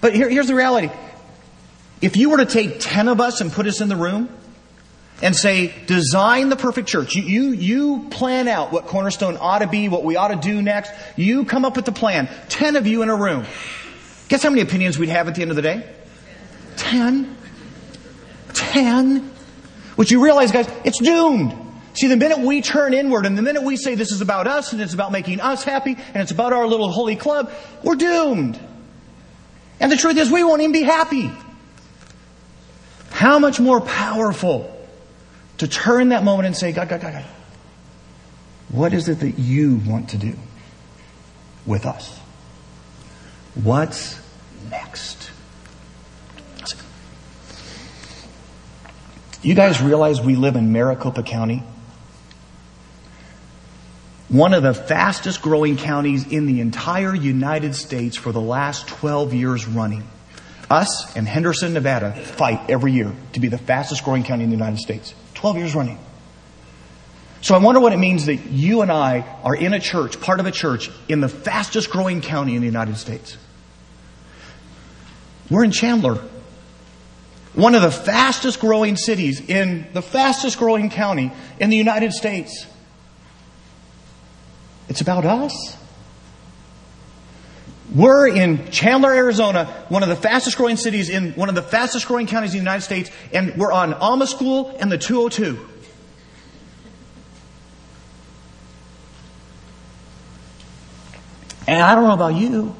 But 0.00 0.16
here, 0.16 0.28
here's 0.28 0.48
the 0.48 0.56
reality. 0.56 0.90
If 2.00 2.16
you 2.16 2.30
were 2.30 2.38
to 2.38 2.46
take 2.46 2.80
10 2.80 3.06
of 3.06 3.20
us 3.20 3.40
and 3.40 3.52
put 3.52 3.68
us 3.68 3.80
in 3.80 3.88
the 3.88 3.94
room 3.94 4.28
and 5.22 5.36
say, 5.36 5.72
design 5.86 6.48
the 6.48 6.56
perfect 6.56 6.88
church, 6.88 7.14
you, 7.14 7.22
you, 7.22 7.50
you 7.52 8.08
plan 8.10 8.48
out 8.48 8.72
what 8.72 8.86
Cornerstone 8.88 9.38
ought 9.40 9.60
to 9.60 9.68
be, 9.68 9.88
what 9.88 10.02
we 10.02 10.16
ought 10.16 10.34
to 10.34 10.48
do 10.48 10.60
next, 10.60 10.90
you 11.14 11.44
come 11.44 11.64
up 11.64 11.76
with 11.76 11.84
the 11.84 11.92
plan. 11.92 12.28
10 12.48 12.74
of 12.74 12.88
you 12.88 13.02
in 13.02 13.08
a 13.08 13.14
room. 13.14 13.44
Guess 14.26 14.42
how 14.42 14.50
many 14.50 14.62
opinions 14.62 14.98
we'd 14.98 15.10
have 15.10 15.28
at 15.28 15.36
the 15.36 15.42
end 15.42 15.52
of 15.52 15.56
the 15.56 15.62
day? 15.62 15.88
10. 16.92 17.36
10. 18.52 19.30
Which 19.96 20.10
you 20.10 20.22
realize, 20.22 20.52
guys, 20.52 20.68
it's 20.84 20.98
doomed. 20.98 21.56
See, 21.94 22.06
the 22.06 22.18
minute 22.18 22.38
we 22.38 22.60
turn 22.60 22.92
inward 22.92 23.24
and 23.24 23.36
the 23.36 23.40
minute 23.40 23.62
we 23.62 23.76
say 23.76 23.94
this 23.94 24.12
is 24.12 24.20
about 24.20 24.46
us 24.46 24.74
and 24.74 24.82
it's 24.82 24.92
about 24.92 25.10
making 25.10 25.40
us 25.40 25.64
happy 25.64 25.92
and 25.92 26.16
it's 26.22 26.32
about 26.32 26.52
our 26.52 26.66
little 26.66 26.90
holy 26.90 27.16
club, 27.16 27.50
we're 27.82 27.94
doomed. 27.94 28.60
And 29.80 29.90
the 29.90 29.96
truth 29.96 30.18
is, 30.18 30.30
we 30.30 30.44
won't 30.44 30.60
even 30.60 30.72
be 30.72 30.82
happy. 30.82 31.30
How 33.10 33.38
much 33.38 33.58
more 33.58 33.80
powerful 33.80 34.70
to 35.58 35.68
turn 35.68 36.10
that 36.10 36.24
moment 36.24 36.46
and 36.46 36.56
say, 36.56 36.72
God, 36.72 36.90
God, 36.90 37.00
God, 37.00 37.14
God, 37.14 37.24
what 38.68 38.92
is 38.92 39.08
it 39.08 39.20
that 39.20 39.38
you 39.38 39.80
want 39.86 40.10
to 40.10 40.18
do 40.18 40.34
with 41.64 41.86
us? 41.86 42.18
What's 43.54 44.20
next? 44.70 45.21
You 49.42 49.56
guys 49.56 49.82
realize 49.82 50.20
we 50.20 50.36
live 50.36 50.54
in 50.54 50.72
Maricopa 50.72 51.24
County? 51.24 51.64
One 54.28 54.54
of 54.54 54.62
the 54.62 54.72
fastest 54.72 55.42
growing 55.42 55.76
counties 55.76 56.26
in 56.26 56.46
the 56.46 56.60
entire 56.60 57.12
United 57.14 57.74
States 57.74 58.16
for 58.16 58.30
the 58.30 58.40
last 58.40 58.86
12 58.86 59.34
years 59.34 59.66
running. 59.66 60.04
Us 60.70 61.16
and 61.16 61.26
Henderson, 61.26 61.74
Nevada 61.74 62.14
fight 62.14 62.70
every 62.70 62.92
year 62.92 63.12
to 63.32 63.40
be 63.40 63.48
the 63.48 63.58
fastest 63.58 64.04
growing 64.04 64.22
county 64.22 64.44
in 64.44 64.50
the 64.50 64.56
United 64.56 64.78
States. 64.78 65.12
12 65.34 65.56
years 65.56 65.74
running. 65.74 65.98
So 67.40 67.56
I 67.56 67.58
wonder 67.58 67.80
what 67.80 67.92
it 67.92 67.98
means 67.98 68.26
that 68.26 68.36
you 68.36 68.82
and 68.82 68.92
I 68.92 69.22
are 69.42 69.56
in 69.56 69.74
a 69.74 69.80
church, 69.80 70.20
part 70.20 70.38
of 70.38 70.46
a 70.46 70.52
church, 70.52 70.88
in 71.08 71.20
the 71.20 71.28
fastest 71.28 71.90
growing 71.90 72.20
county 72.20 72.54
in 72.54 72.60
the 72.60 72.66
United 72.66 72.96
States. 72.96 73.36
We're 75.50 75.64
in 75.64 75.72
Chandler. 75.72 76.22
One 77.54 77.74
of 77.74 77.82
the 77.82 77.90
fastest 77.90 78.60
growing 78.60 78.96
cities 78.96 79.40
in 79.40 79.86
the 79.92 80.02
fastest 80.02 80.58
growing 80.58 80.88
county 80.88 81.32
in 81.60 81.68
the 81.70 81.76
United 81.76 82.12
States. 82.12 82.66
It's 84.88 85.00
about 85.00 85.24
us. 85.24 85.76
We're 87.94 88.28
in 88.28 88.70
Chandler, 88.70 89.12
Arizona, 89.12 89.66
one 89.90 90.02
of 90.02 90.08
the 90.08 90.16
fastest 90.16 90.56
growing 90.56 90.78
cities 90.78 91.10
in 91.10 91.32
one 91.32 91.50
of 91.50 91.54
the 91.54 91.62
fastest 91.62 92.06
growing 92.06 92.26
counties 92.26 92.52
in 92.52 92.58
the 92.58 92.62
United 92.62 92.80
States, 92.80 93.10
and 93.34 93.54
we're 93.56 93.72
on 93.72 93.92
Alma 93.92 94.26
School 94.26 94.74
and 94.80 94.90
the 94.90 94.96
202. 94.96 95.68
And 101.66 101.82
I 101.82 101.94
don't 101.94 102.04
know 102.04 102.14
about 102.14 102.34
you, 102.34 102.74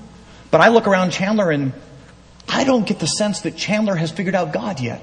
but 0.51 0.63
I 0.63 0.69
look 0.69 0.87
around 0.87 1.11
Chandler 1.11 1.51
and 1.51 1.73
I 2.55 2.65
don't 2.65 2.87
get 2.87 2.99
the 2.99 3.07
sense 3.07 3.41
that 3.41 3.57
Chandler 3.57 3.97
has 3.97 4.11
figured 4.11 4.35
out 4.35 4.53
God 4.53 4.79
yet. 4.79 5.03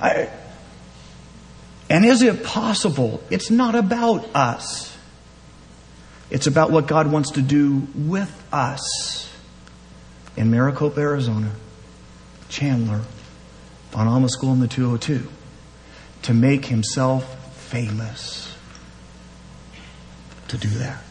I, 0.00 0.28
and 1.88 2.04
is 2.04 2.20
it 2.20 2.42
possible? 2.42 3.22
It's 3.30 3.48
not 3.48 3.76
about 3.76 4.28
us. 4.34 4.96
It's 6.30 6.48
about 6.48 6.72
what 6.72 6.88
God 6.88 7.10
wants 7.12 7.30
to 7.32 7.42
do 7.42 7.86
with 7.94 8.30
us 8.52 9.32
in 10.36 10.50
Maricopa, 10.50 11.00
Arizona, 11.00 11.52
Chandler, 12.48 13.02
on 13.94 14.08
Alma 14.08 14.28
School 14.28 14.52
in 14.52 14.60
the 14.60 14.68
202, 14.68 15.28
to 16.22 16.34
make 16.34 16.66
himself 16.66 17.56
famous. 17.56 18.52
To 20.48 20.58
do 20.58 20.68
that. 20.70 21.07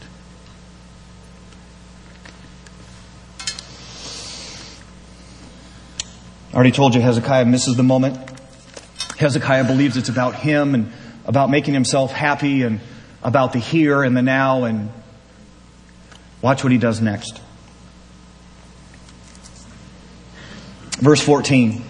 Already 6.58 6.72
told 6.72 6.94
you 6.94 7.00
Hezekiah 7.00 7.44
misses 7.44 7.76
the 7.76 7.84
moment. 7.84 8.18
Hezekiah 9.16 9.64
believes 9.64 9.96
it's 9.96 10.08
about 10.08 10.34
him 10.34 10.74
and 10.74 10.92
about 11.24 11.50
making 11.50 11.72
himself 11.72 12.10
happy 12.10 12.62
and 12.62 12.80
about 13.22 13.52
the 13.52 13.60
here 13.60 14.02
and 14.02 14.16
the 14.16 14.22
now 14.22 14.64
and 14.64 14.90
Watch 16.40 16.62
what 16.62 16.72
he 16.72 16.78
does 16.78 17.00
next. 17.00 17.40
Verse 21.00 21.20
14. 21.20 21.82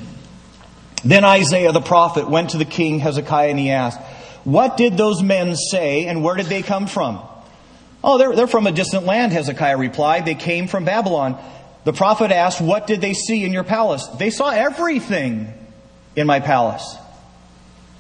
Then 1.05 1.25
Isaiah 1.25 1.73
the 1.73 1.81
prophet 1.81 2.29
went 2.29 2.51
to 2.51 2.59
the 2.59 2.65
king 2.65 2.99
Hezekiah 2.99 3.51
and 3.51 3.59
he 3.59 3.71
asked, 3.71 4.01
What 4.45 4.77
did 4.77 4.97
those 4.97 5.23
men 5.23 5.55
say 5.55 6.07
and 6.07 6.23
where 6.25 6.35
did 6.35 6.47
they 6.47 6.63
come 6.63 6.87
from? 6.87 7.21
Oh, 8.03 8.17
they're, 8.17 8.35
they're 8.35 8.47
from 8.47 8.67
a 8.67 8.73
distant 8.73 9.05
land, 9.05 9.33
Hezekiah 9.33 9.77
replied. 9.77 10.25
They 10.25 10.35
came 10.35 10.67
from 10.67 10.85
Babylon. 10.85 11.39
The 11.89 11.95
prophet 11.95 12.31
asked, 12.31 12.61
What 12.61 12.87
did 12.87 13.01
they 13.01 13.15
see 13.15 13.45
in 13.45 13.55
your 13.55 13.65
palace? 13.65 14.07
They 14.19 14.29
saw 14.29 14.51
everything 14.51 15.51
in 16.17 16.27
my 16.27 16.39
palace, 16.39 16.99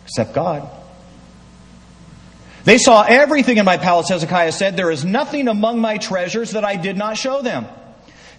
except 0.04 0.34
God. 0.34 0.68
They 2.64 2.76
saw 2.76 3.00
everything 3.08 3.56
in 3.56 3.64
my 3.64 3.78
palace, 3.78 4.10
Hezekiah 4.10 4.52
said. 4.52 4.76
There 4.76 4.90
is 4.90 5.06
nothing 5.06 5.48
among 5.48 5.80
my 5.80 5.96
treasures 5.96 6.50
that 6.50 6.66
I 6.66 6.76
did 6.76 6.98
not 6.98 7.16
show 7.16 7.40
them. 7.40 7.64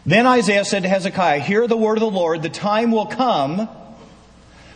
Then 0.05 0.27
Isaiah 0.27 0.65
said 0.65 0.83
to 0.83 0.89
Hezekiah, 0.89 1.39
Hear 1.39 1.65
the 1.65 1.75
word 1.75 1.97
of 1.97 2.01
the 2.01 2.11
Lord. 2.11 2.43
The 2.43 2.49
time 2.49 2.91
will 2.91 3.07
come 3.07 3.67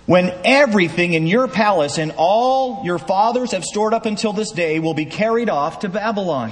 when 0.08 0.34
everything 0.44 1.14
in 1.14 1.28
your 1.28 1.48
palace 1.48 2.00
and 2.00 2.14
all 2.18 2.82
your 2.84 2.98
fathers 2.98 3.52
have 3.52 3.64
stored 3.64 3.94
up 3.94 4.08
until 4.08 4.34
this 4.34 4.50
day 4.50 4.80
will 4.80 4.96
be 4.96 5.06
carried 5.06 5.50
off 5.50 5.82
to 5.82 5.90
Babylon. 5.90 6.52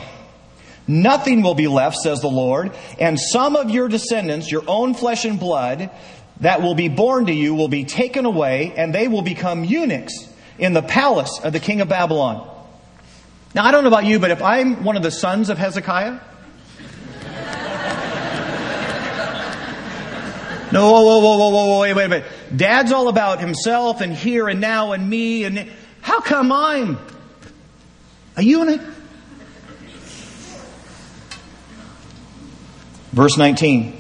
Nothing 0.88 1.41
will 1.41 1.56
be 1.56 1.67
left, 1.67 1.98
says 1.98 2.22
the 2.22 2.28
Lord, 2.28 2.72
and 3.00 3.20
some 3.20 3.56
of 3.56 3.70
your 3.70 3.88
descendants, 3.88 4.52
your 4.52 4.63
own 4.67 4.94
flesh 4.94 5.26
and 5.26 5.39
blood, 5.39 5.89
that 6.41 6.62
will 6.62 6.76
be 6.76 6.89
born 6.89 7.28
to 7.28 7.34
you 7.34 7.54
will 7.54 7.67
be 7.67 7.86
taken 7.86 8.26
away, 8.26 8.74
and 8.76 8.94
they 8.94 9.08
will 9.08 9.22
become 9.22 9.63
eunuchs 9.63 10.13
in 10.58 10.74
the 10.74 10.82
palace 10.82 11.39
of 11.44 11.54
the 11.54 11.60
king 11.60 11.82
of 11.82 11.88
Babylon. 11.88 12.48
Now, 13.54 13.65
I 13.65 13.72
don't 13.72 13.84
know 13.84 13.89
about 13.89 14.06
you, 14.06 14.20
but 14.20 14.32
if 14.32 14.41
I'm 14.41 14.84
one 14.84 14.98
of 14.98 15.04
the 15.04 15.12
sons 15.12 15.50
of 15.50 15.58
Hezekiah, 15.58 16.20
No, 20.72 20.89
whoa, 20.89 21.02
whoa, 21.02 21.20
whoa, 21.20 21.50
whoa, 21.50 21.65
whoa, 21.65 21.80
wait, 21.82 21.94
wait 21.94 22.06
a 22.06 22.10
minute. 22.10 22.28
Dad's 22.56 22.94
all 22.94 23.10
about 23.10 23.41
himself 23.41 24.00
and 24.00 24.13
here 24.13 24.48
and 24.48 24.62
now 24.62 24.94
and 24.94 25.10
me 25.10 25.44
and 25.44 25.70
how 26.00 26.22
come 26.22 26.52
I'm 26.52 26.98
a 28.38 28.41
eunuch? 28.41 28.82
Verse 33.12 33.38
19. 33.38 34.00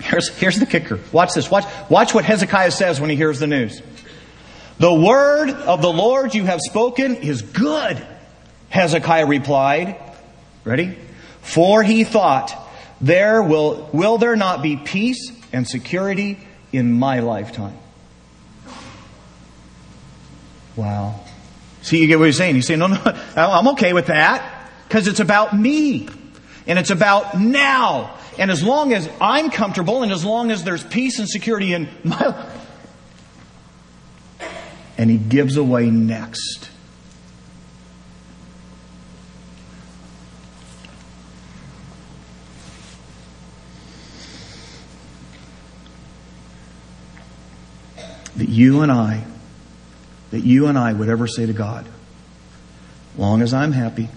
here's, 0.00 0.28
here's 0.36 0.58
the 0.58 0.66
kicker. 0.66 1.00
Watch 1.12 1.34
this. 1.34 1.50
Watch, 1.50 1.64
watch 1.88 2.14
what 2.14 2.24
Hezekiah 2.24 2.70
says 2.70 3.00
when 3.00 3.10
he 3.10 3.16
hears 3.16 3.40
the 3.40 3.46
news. 3.46 3.82
The 4.78 4.92
word 4.92 5.50
of 5.50 5.82
the 5.82 5.92
Lord 5.92 6.34
you 6.34 6.44
have 6.44 6.60
spoken 6.60 7.16
is 7.16 7.42
good, 7.42 8.04
Hezekiah 8.70 9.26
replied. 9.26 10.00
Ready? 10.64 10.98
For 11.42 11.82
he 11.82 12.04
thought, 12.04 12.52
there 13.00 13.42
will, 13.42 13.88
will 13.92 14.18
there 14.18 14.36
not 14.36 14.62
be 14.62 14.76
peace 14.76 15.30
and 15.52 15.68
security 15.68 16.38
in 16.72 16.92
my 16.92 17.20
lifetime? 17.20 17.76
Wow. 20.74 21.20
See, 21.82 22.00
you 22.00 22.06
get 22.06 22.18
what 22.18 22.26
he's 22.26 22.36
saying. 22.36 22.54
He's 22.54 22.66
saying, 22.66 22.80
no, 22.80 22.86
no, 22.88 23.00
I'm 23.36 23.68
okay 23.68 23.92
with 23.92 24.06
that 24.06 24.70
because 24.88 25.06
it's 25.06 25.20
about 25.20 25.56
me 25.56 26.08
and 26.66 26.78
it's 26.78 26.90
about 26.90 27.38
now. 27.38 28.16
And 28.38 28.50
as 28.50 28.62
long 28.62 28.92
as 28.92 29.08
I'm 29.20 29.50
comfortable 29.50 30.02
and 30.02 30.10
as 30.10 30.24
long 30.24 30.50
as 30.50 30.64
there's 30.64 30.82
peace 30.82 31.18
and 31.18 31.28
security 31.28 31.72
in 31.72 31.88
my 32.02 32.18
life, 32.18 32.60
and 34.96 35.10
he 35.10 35.18
gives 35.18 35.56
away 35.56 35.90
next. 35.90 36.70
That 48.36 48.48
you 48.48 48.82
and 48.82 48.90
I, 48.90 49.24
that 50.32 50.40
you 50.40 50.66
and 50.66 50.76
I 50.76 50.92
would 50.92 51.08
ever 51.08 51.28
say 51.28 51.46
to 51.46 51.52
God, 51.52 51.86
long 53.16 53.42
as 53.42 53.54
I'm 53.54 53.70
happy, 53.70 54.08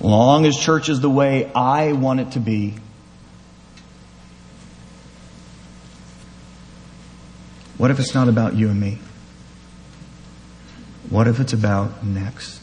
long 0.00 0.46
as 0.46 0.56
church 0.56 0.88
is 0.88 1.00
the 1.00 1.10
way 1.10 1.50
I 1.52 1.92
want 1.92 2.20
it 2.20 2.32
to 2.32 2.40
be, 2.40 2.74
What 7.78 7.90
if 7.90 8.00
it's 8.00 8.14
not 8.14 8.28
about 8.28 8.54
you 8.54 8.70
and 8.70 8.80
me? 8.80 8.98
What 11.10 11.28
if 11.28 11.40
it's 11.40 11.52
about 11.52 12.04
next? 12.04 12.62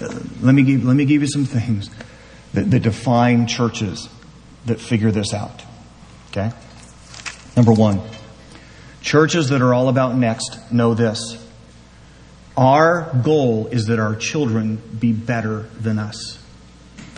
Uh, 0.00 0.20
let 0.40 0.54
me 0.54 0.62
give, 0.62 0.84
let 0.84 0.94
me 0.94 1.04
give 1.04 1.20
you 1.20 1.28
some 1.28 1.44
things 1.44 1.90
that, 2.54 2.70
that 2.70 2.80
define 2.80 3.46
churches 3.46 4.08
that 4.66 4.80
figure 4.80 5.10
this 5.10 5.34
out. 5.34 5.64
Okay? 6.30 6.52
Number 7.56 7.72
one, 7.72 8.00
churches 9.00 9.48
that 9.48 9.60
are 9.60 9.74
all 9.74 9.88
about 9.88 10.16
next 10.16 10.72
know 10.72 10.94
this. 10.94 11.38
Our 12.56 13.10
goal 13.22 13.68
is 13.68 13.86
that 13.86 13.98
our 13.98 14.14
children 14.14 14.76
be 14.76 15.12
better 15.12 15.68
than 15.80 15.98
us. 15.98 16.38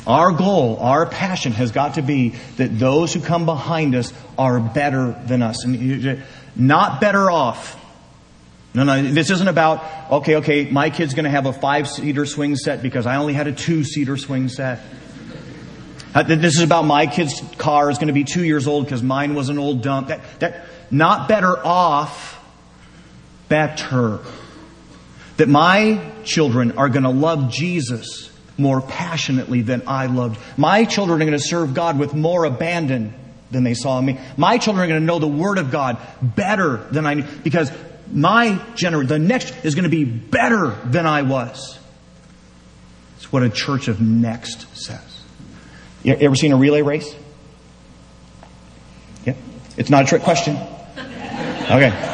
Our 0.07 0.33
goal, 0.33 0.77
our 0.81 1.07
passion 1.07 1.53
has 1.53 1.73
got 1.73 1.94
to 1.94 2.03
be 2.03 2.35
that 2.57 2.79
those 2.79 3.14
who 3.14 3.20
come 3.20 3.47
behind 3.47 3.94
us 3.94 4.12
are 4.37 4.61
better 4.61 5.18
than 5.27 5.42
us. 5.42 5.64
And 5.64 6.23
not 6.55 7.01
better 7.01 7.31
off. 7.31 7.81
No, 8.75 8.85
no, 8.85 9.03
this 9.03 9.31
isn't 9.31 9.49
about, 9.49 10.12
okay, 10.12 10.37
okay, 10.37 10.70
my 10.70 10.90
kid's 10.90 11.14
gonna 11.14 11.31
have 11.31 11.47
a 11.47 11.53
five 11.53 11.88
seater 11.88 12.27
swing 12.27 12.57
set 12.57 12.83
because 12.83 13.07
I 13.07 13.16
only 13.16 13.33
had 13.33 13.47
a 13.47 13.53
two 13.53 13.85
seater 13.85 14.16
swing 14.16 14.49
set. 14.49 14.81
Uh, 16.14 16.23
this 16.23 16.57
is 16.57 16.62
about 16.62 16.85
my 16.85 17.07
kid's 17.07 17.40
car 17.57 17.90
is 17.90 17.99
gonna 17.99 18.12
be 18.12 18.25
two 18.25 18.44
years 18.44 18.66
old 18.66 18.85
because 18.85 19.03
mine 19.03 19.35
was 19.35 19.49
an 19.49 19.59
old 19.59 19.83
dump. 19.83 20.09
That, 20.09 20.20
that, 20.40 20.66
not 20.90 21.29
better 21.29 21.57
off, 21.64 22.40
better. 23.49 24.20
That 25.37 25.49
my 25.49 26.12
children 26.25 26.79
are 26.79 26.88
gonna 26.88 27.11
love 27.11 27.51
Jesus 27.51 28.31
more 28.57 28.81
passionately 28.81 29.62
than 29.62 29.83
I 29.87 30.07
loved. 30.07 30.38
My 30.57 30.85
children 30.85 31.20
are 31.20 31.25
going 31.25 31.38
to 31.38 31.44
serve 31.44 31.75
God 31.75 31.99
with 31.99 32.14
more 32.14 32.44
abandon 32.44 33.14
than 33.51 33.64
they 33.64 33.75
saw 33.75 34.01
me. 34.01 34.18
My 34.37 34.59
children 34.59 34.85
are 34.85 34.88
going 34.88 35.01
to 35.01 35.07
know 35.07 35.18
the 35.18 35.29
Word 35.29 35.59
of 35.59 35.70
God 35.70 35.99
better 36.23 36.77
than 36.90 37.07
I 37.07 37.14
knew 37.14 37.25
because 37.42 37.70
my 38.12 38.61
generation, 38.75 39.09
the 39.09 39.18
next 39.18 39.64
is 39.64 39.75
going 39.75 39.85
to 39.85 39.88
be 39.88 40.05
better 40.05 40.70
than 40.85 41.07
I 41.07 41.23
was. 41.23 41.79
It's 43.16 43.33
what 43.33 43.42
a 43.42 43.51
church 43.51 43.88
of 43.88 44.01
next 44.01 44.77
says. 44.77 45.01
You 46.03 46.14
ever 46.14 46.37
seen 46.37 46.53
a 46.53 46.57
relay 46.57 46.83
race? 46.83 47.14
Yeah. 49.25 49.35
It's 49.77 49.90
not 49.90 50.05
a 50.05 50.07
trick 50.07 50.23
question. 50.23 50.57
Okay. 50.97 52.13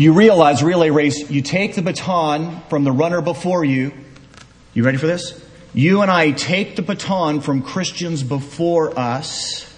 You 0.00 0.14
realize 0.14 0.62
relay 0.62 0.88
race, 0.88 1.30
you 1.30 1.42
take 1.42 1.74
the 1.74 1.82
baton 1.82 2.62
from 2.70 2.84
the 2.84 2.90
runner 2.90 3.20
before 3.20 3.66
you. 3.66 3.92
You 4.72 4.82
ready 4.82 4.96
for 4.96 5.06
this? 5.06 5.38
You 5.74 6.00
and 6.00 6.10
I 6.10 6.30
take 6.30 6.74
the 6.74 6.80
baton 6.80 7.42
from 7.42 7.60
Christians 7.60 8.22
before 8.22 8.98
us, 8.98 9.70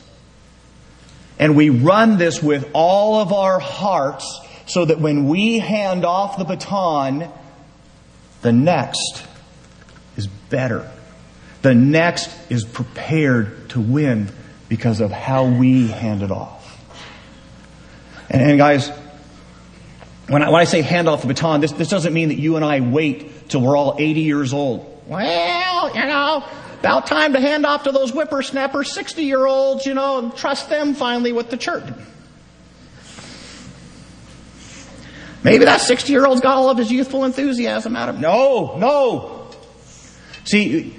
and 1.41 1.57
we 1.57 1.71
run 1.71 2.19
this 2.19 2.41
with 2.41 2.71
all 2.73 3.17
of 3.17 3.33
our 3.33 3.59
hearts 3.59 4.41
so 4.67 4.85
that 4.85 5.01
when 5.01 5.27
we 5.27 5.59
hand 5.59 6.05
off 6.05 6.39
the 6.39 6.45
baton, 6.45 7.29
the 8.43 8.53
next 8.53 9.25
is 10.17 10.29
better. 10.29 10.89
The 11.63 11.75
next 11.75 12.31
is 12.49 12.65
prepared 12.65 13.71
to 13.71 13.81
win 13.81 14.31
because 14.69 15.01
of 15.01 15.11
how 15.11 15.47
we 15.47 15.89
hand 15.89 16.23
it 16.23 16.31
off. 16.31 16.61
And, 18.31 18.41
and 18.41 18.59
guys, 18.59 18.89
when 20.29 20.43
I, 20.43 20.51
when 20.51 20.61
I 20.61 20.65
say 20.65 20.83
hand 20.83 21.09
off 21.09 21.23
the 21.23 21.29
baton, 21.29 21.61
this, 21.61 21.73
this 21.73 21.89
doesn't 21.89 22.13
mean 22.13 22.29
that 22.29 22.39
you 22.39 22.57
and 22.57 22.65
I 22.65 22.81
wait 22.81 23.49
till 23.49 23.61
we're 23.61 23.77
all 23.77 23.97
80 23.99 24.21
years 24.21 24.53
old. 24.53 25.03
Well, 25.07 25.95
you 25.95 26.07
know, 26.07 26.45
about 26.81 27.07
time 27.07 27.33
to 27.33 27.41
hand 27.41 27.67
off 27.67 27.85
to 27.85 27.93
those 27.93 28.11
whippersnappers, 28.11 28.93
60 28.93 29.23
year 29.23 29.47
olds, 29.47 29.85
you 29.87 29.95
know, 29.95 30.19
and 30.19 30.37
trust 30.37 30.69
them 30.69 30.95
finally 30.95 31.33
with 31.33 31.51
the 31.51 31.57
church. 31.57 31.85
Maybe 35.45 35.65
that 35.65 35.81
60 35.81 36.13
year 36.13 36.25
old's 36.25 36.41
got 36.41 36.55
all 36.55 36.71
of 36.71 36.79
his 36.79 36.91
youthful 36.91 37.25
enthusiasm 37.25 37.97
out 37.97 38.09
of 38.09 38.17
him. 38.17 38.23
No, 38.23 38.77
no. 38.79 39.51
See, 40.45 40.95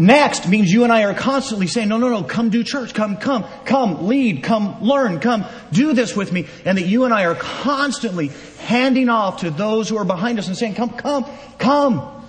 Next 0.00 0.48
means 0.48 0.72
you 0.72 0.84
and 0.84 0.90
I 0.90 1.04
are 1.04 1.12
constantly 1.12 1.66
saying, 1.66 1.90
no, 1.90 1.98
no, 1.98 2.08
no, 2.08 2.22
come 2.22 2.48
do 2.48 2.64
church. 2.64 2.94
Come, 2.94 3.18
come, 3.18 3.44
come, 3.66 4.06
lead, 4.06 4.42
come, 4.42 4.82
learn, 4.82 5.20
come, 5.20 5.44
do 5.72 5.92
this 5.92 6.16
with 6.16 6.32
me. 6.32 6.46
And 6.64 6.78
that 6.78 6.86
you 6.86 7.04
and 7.04 7.12
I 7.12 7.26
are 7.26 7.34
constantly 7.34 8.30
handing 8.60 9.10
off 9.10 9.40
to 9.40 9.50
those 9.50 9.90
who 9.90 9.98
are 9.98 10.06
behind 10.06 10.38
us 10.38 10.48
and 10.48 10.56
saying, 10.56 10.74
come, 10.74 10.88
come, 10.88 11.26
come. 11.58 12.24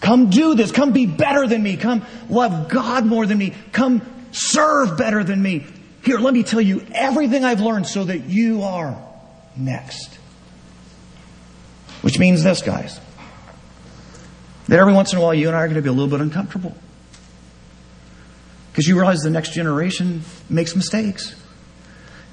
Come 0.00 0.30
do 0.30 0.56
this. 0.56 0.72
Come 0.72 0.90
be 0.90 1.06
better 1.06 1.46
than 1.46 1.62
me. 1.62 1.76
Come 1.76 2.04
love 2.28 2.68
God 2.68 3.06
more 3.06 3.24
than 3.24 3.38
me. 3.38 3.54
Come 3.70 4.02
serve 4.32 4.98
better 4.98 5.22
than 5.22 5.40
me. 5.40 5.64
Here, 6.04 6.18
let 6.18 6.34
me 6.34 6.42
tell 6.42 6.60
you 6.60 6.84
everything 6.92 7.44
I've 7.44 7.60
learned 7.60 7.86
so 7.86 8.02
that 8.02 8.24
you 8.24 8.64
are 8.64 9.00
next. 9.56 10.18
Which 12.00 12.18
means 12.18 12.42
this, 12.42 12.62
guys. 12.62 12.98
That 14.66 14.80
every 14.80 14.92
once 14.92 15.12
in 15.12 15.20
a 15.20 15.22
while 15.22 15.34
you 15.34 15.46
and 15.46 15.56
I 15.56 15.60
are 15.60 15.66
going 15.68 15.76
to 15.76 15.82
be 15.82 15.88
a 15.88 15.92
little 15.92 16.10
bit 16.10 16.20
uncomfortable. 16.20 16.74
Because 18.72 18.88
you 18.88 18.96
realize 18.96 19.20
the 19.20 19.30
next 19.30 19.52
generation 19.52 20.22
makes 20.48 20.74
mistakes. 20.74 21.36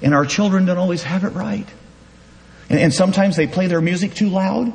And 0.00 0.14
our 0.14 0.24
children 0.24 0.64
don't 0.64 0.78
always 0.78 1.02
have 1.02 1.24
it 1.24 1.30
right. 1.30 1.68
And, 2.70 2.78
and 2.78 2.94
sometimes 2.94 3.36
they 3.36 3.46
play 3.46 3.66
their 3.66 3.82
music 3.82 4.14
too 4.14 4.30
loud. 4.30 4.72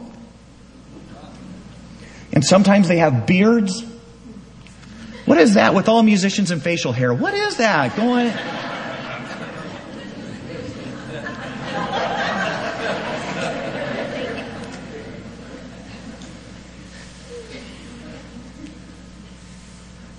And 2.31 2.45
sometimes 2.45 2.87
they 2.87 2.97
have 2.97 3.25
beards. 3.25 3.83
What 5.25 5.39
is 5.39 5.55
that 5.55 5.73
with 5.73 5.89
all 5.89 6.03
musicians 6.03 6.51
and 6.51 6.61
facial 6.61 6.91
hair? 6.91 7.13
What 7.13 7.33
is 7.33 7.57
that 7.57 7.95
going? 7.95 8.31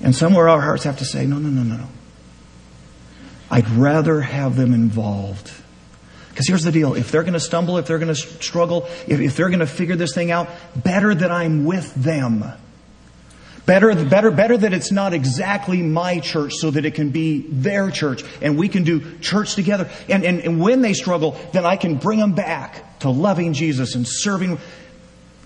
And 0.07 0.14
somewhere 0.14 0.49
our 0.49 0.61
hearts 0.61 0.85
have 0.85 0.99
to 0.99 1.05
say, 1.05 1.27
no, 1.27 1.38
no, 1.38 1.49
no, 1.49 1.64
no, 1.64 1.79
no. 1.79 1.88
I'd 3.51 3.69
rather 3.71 4.21
have 4.21 4.55
them 4.55 4.73
involved. 4.73 5.53
Because 6.29 6.47
here's 6.47 6.62
the 6.62 6.71
deal. 6.71 6.95
If 6.95 7.11
they're 7.11 7.25
going 7.25 7.33
to 7.33 7.40
stumble, 7.40 7.77
if 7.79 7.88
they're 7.88 7.99
going 7.99 8.14
to 8.14 8.14
struggle, 8.14 8.87
if, 9.09 9.19
if 9.19 9.37
they're 9.37 9.49
going 9.49 9.59
to 9.59 9.66
figure 9.66 9.97
this 9.97 10.14
thing 10.14 10.31
out, 10.31 10.49
better 10.77 11.12
that 11.12 11.33
I'm 11.33 11.64
with 11.64 11.92
them. 11.97 12.45
Better, 13.66 13.92
better, 14.05 14.31
better 14.31 14.57
that 14.57 14.73
it's 14.73 14.92
not 14.92 15.12
exactly 15.12 15.83
my 15.83 16.21
church 16.21 16.53
so 16.55 16.71
that 16.71 16.85
it 16.85 16.95
can 16.95 17.11
be 17.11 17.40
their 17.40 17.90
church 17.90 18.23
and 18.40 18.57
we 18.57 18.69
can 18.69 18.85
do 18.85 19.19
church 19.19 19.57
together. 19.57 19.90
And, 20.09 20.25
and, 20.25 20.38
and 20.38 20.61
when 20.61 20.83
they 20.83 20.92
struggle, 20.92 21.37
then 21.53 21.66
I 21.66 21.75
can 21.75 21.97
bring 21.97 22.21
them 22.21 22.37
back 22.37 23.01
to 23.01 23.11
loving 23.11 23.55
Jesus 23.55 23.97
and 23.97 24.07
serving 24.07 24.61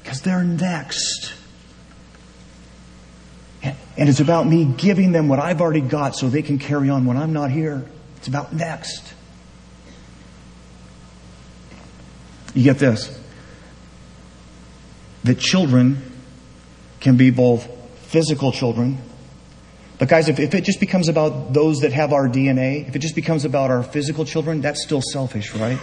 because 0.03 0.21
they're 0.21 0.45
next. 0.45 1.40
And 4.01 4.09
it's 4.09 4.21
about 4.21 4.47
me 4.47 4.65
giving 4.65 5.13
them 5.13 5.29
what 5.29 5.39
I've 5.39 5.61
already 5.61 5.83
got 5.83 6.17
so 6.17 6.31
they 6.31 6.41
can 6.41 6.59
carry 6.59 6.89
on 6.89 7.05
when 7.05 7.19
I'm 7.19 7.35
not 7.35 7.51
here. 7.51 7.85
It's 8.17 8.29
about 8.29 8.51
next. 8.51 9.13
You 12.55 12.65
get 12.65 12.79
this? 12.79 13.17
That 15.25 15.39
children 15.39 16.03
can 17.01 17.19
be 17.19 17.31
both 17.31 17.69
physical 18.07 18.53
children, 18.53 18.99
But 19.99 20.09
guys, 20.09 20.31
if, 20.31 20.41
if 20.41 20.55
it 20.55 20.65
just 20.65 20.81
becomes 20.81 21.11
about 21.11 21.53
those 21.53 21.81
that 21.81 21.93
have 21.93 22.15
our 22.15 22.27
DNA, 22.27 22.89
if 22.89 22.97
it 22.97 23.01
just 23.01 23.15
becomes 23.15 23.45
about 23.45 23.71
our 23.71 23.83
physical 23.83 24.25
children, 24.25 24.63
that's 24.63 24.83
still 24.83 25.03
selfish, 25.03 25.55
right? 25.55 25.79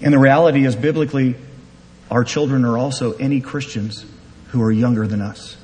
And 0.00 0.14
the 0.14 0.20
reality 0.20 0.64
is, 0.64 0.76
biblically, 0.76 1.34
our 2.12 2.22
children 2.22 2.64
are 2.64 2.78
also 2.78 3.14
any 3.14 3.40
Christians 3.40 4.06
who 4.50 4.62
are 4.62 4.70
younger 4.70 5.08
than 5.08 5.20
us. 5.20 5.56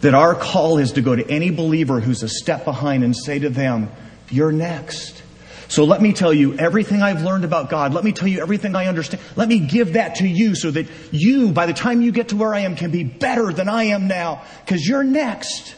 That 0.00 0.14
our 0.14 0.34
call 0.34 0.78
is 0.78 0.92
to 0.92 1.00
go 1.00 1.16
to 1.16 1.28
any 1.28 1.50
believer 1.50 2.00
who's 2.00 2.22
a 2.22 2.28
step 2.28 2.64
behind 2.64 3.02
and 3.02 3.16
say 3.16 3.38
to 3.40 3.48
them, 3.48 3.90
You're 4.30 4.52
next. 4.52 5.22
So 5.68 5.84
let 5.84 6.00
me 6.00 6.14
tell 6.14 6.32
you 6.32 6.54
everything 6.54 7.02
I've 7.02 7.22
learned 7.22 7.44
about 7.44 7.68
God. 7.68 7.92
Let 7.92 8.02
me 8.02 8.12
tell 8.12 8.26
you 8.26 8.40
everything 8.40 8.74
I 8.74 8.86
understand. 8.86 9.22
Let 9.36 9.48
me 9.48 9.58
give 9.60 9.92
that 9.92 10.16
to 10.16 10.26
you 10.26 10.54
so 10.54 10.70
that 10.70 10.86
you, 11.12 11.52
by 11.52 11.66
the 11.66 11.74
time 11.74 12.00
you 12.00 12.10
get 12.10 12.30
to 12.30 12.36
where 12.36 12.54
I 12.54 12.60
am, 12.60 12.74
can 12.74 12.90
be 12.90 13.04
better 13.04 13.52
than 13.52 13.68
I 13.68 13.84
am 13.84 14.08
now 14.08 14.42
because 14.64 14.86
you're 14.86 15.04
next. 15.04 15.74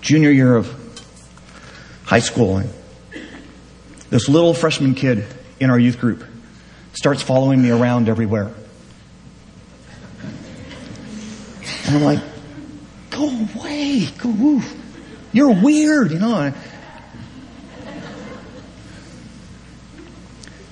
Junior 0.00 0.30
year 0.30 0.56
of 0.56 0.74
high 2.04 2.20
school, 2.20 2.62
this 4.08 4.26
little 4.26 4.54
freshman 4.54 4.94
kid 4.94 5.26
in 5.60 5.68
our 5.68 5.78
youth 5.78 6.00
group 6.00 6.24
starts 6.92 7.22
following 7.22 7.62
me 7.62 7.70
around 7.70 8.08
everywhere. 8.08 8.52
And 11.86 11.96
I'm 11.96 12.02
like, 12.04 12.20
go 13.10 13.28
away. 13.28 14.08
Go, 14.18 14.28
oof. 14.28 14.74
You're 15.32 15.54
weird, 15.54 16.10
you 16.10 16.18
know. 16.18 16.52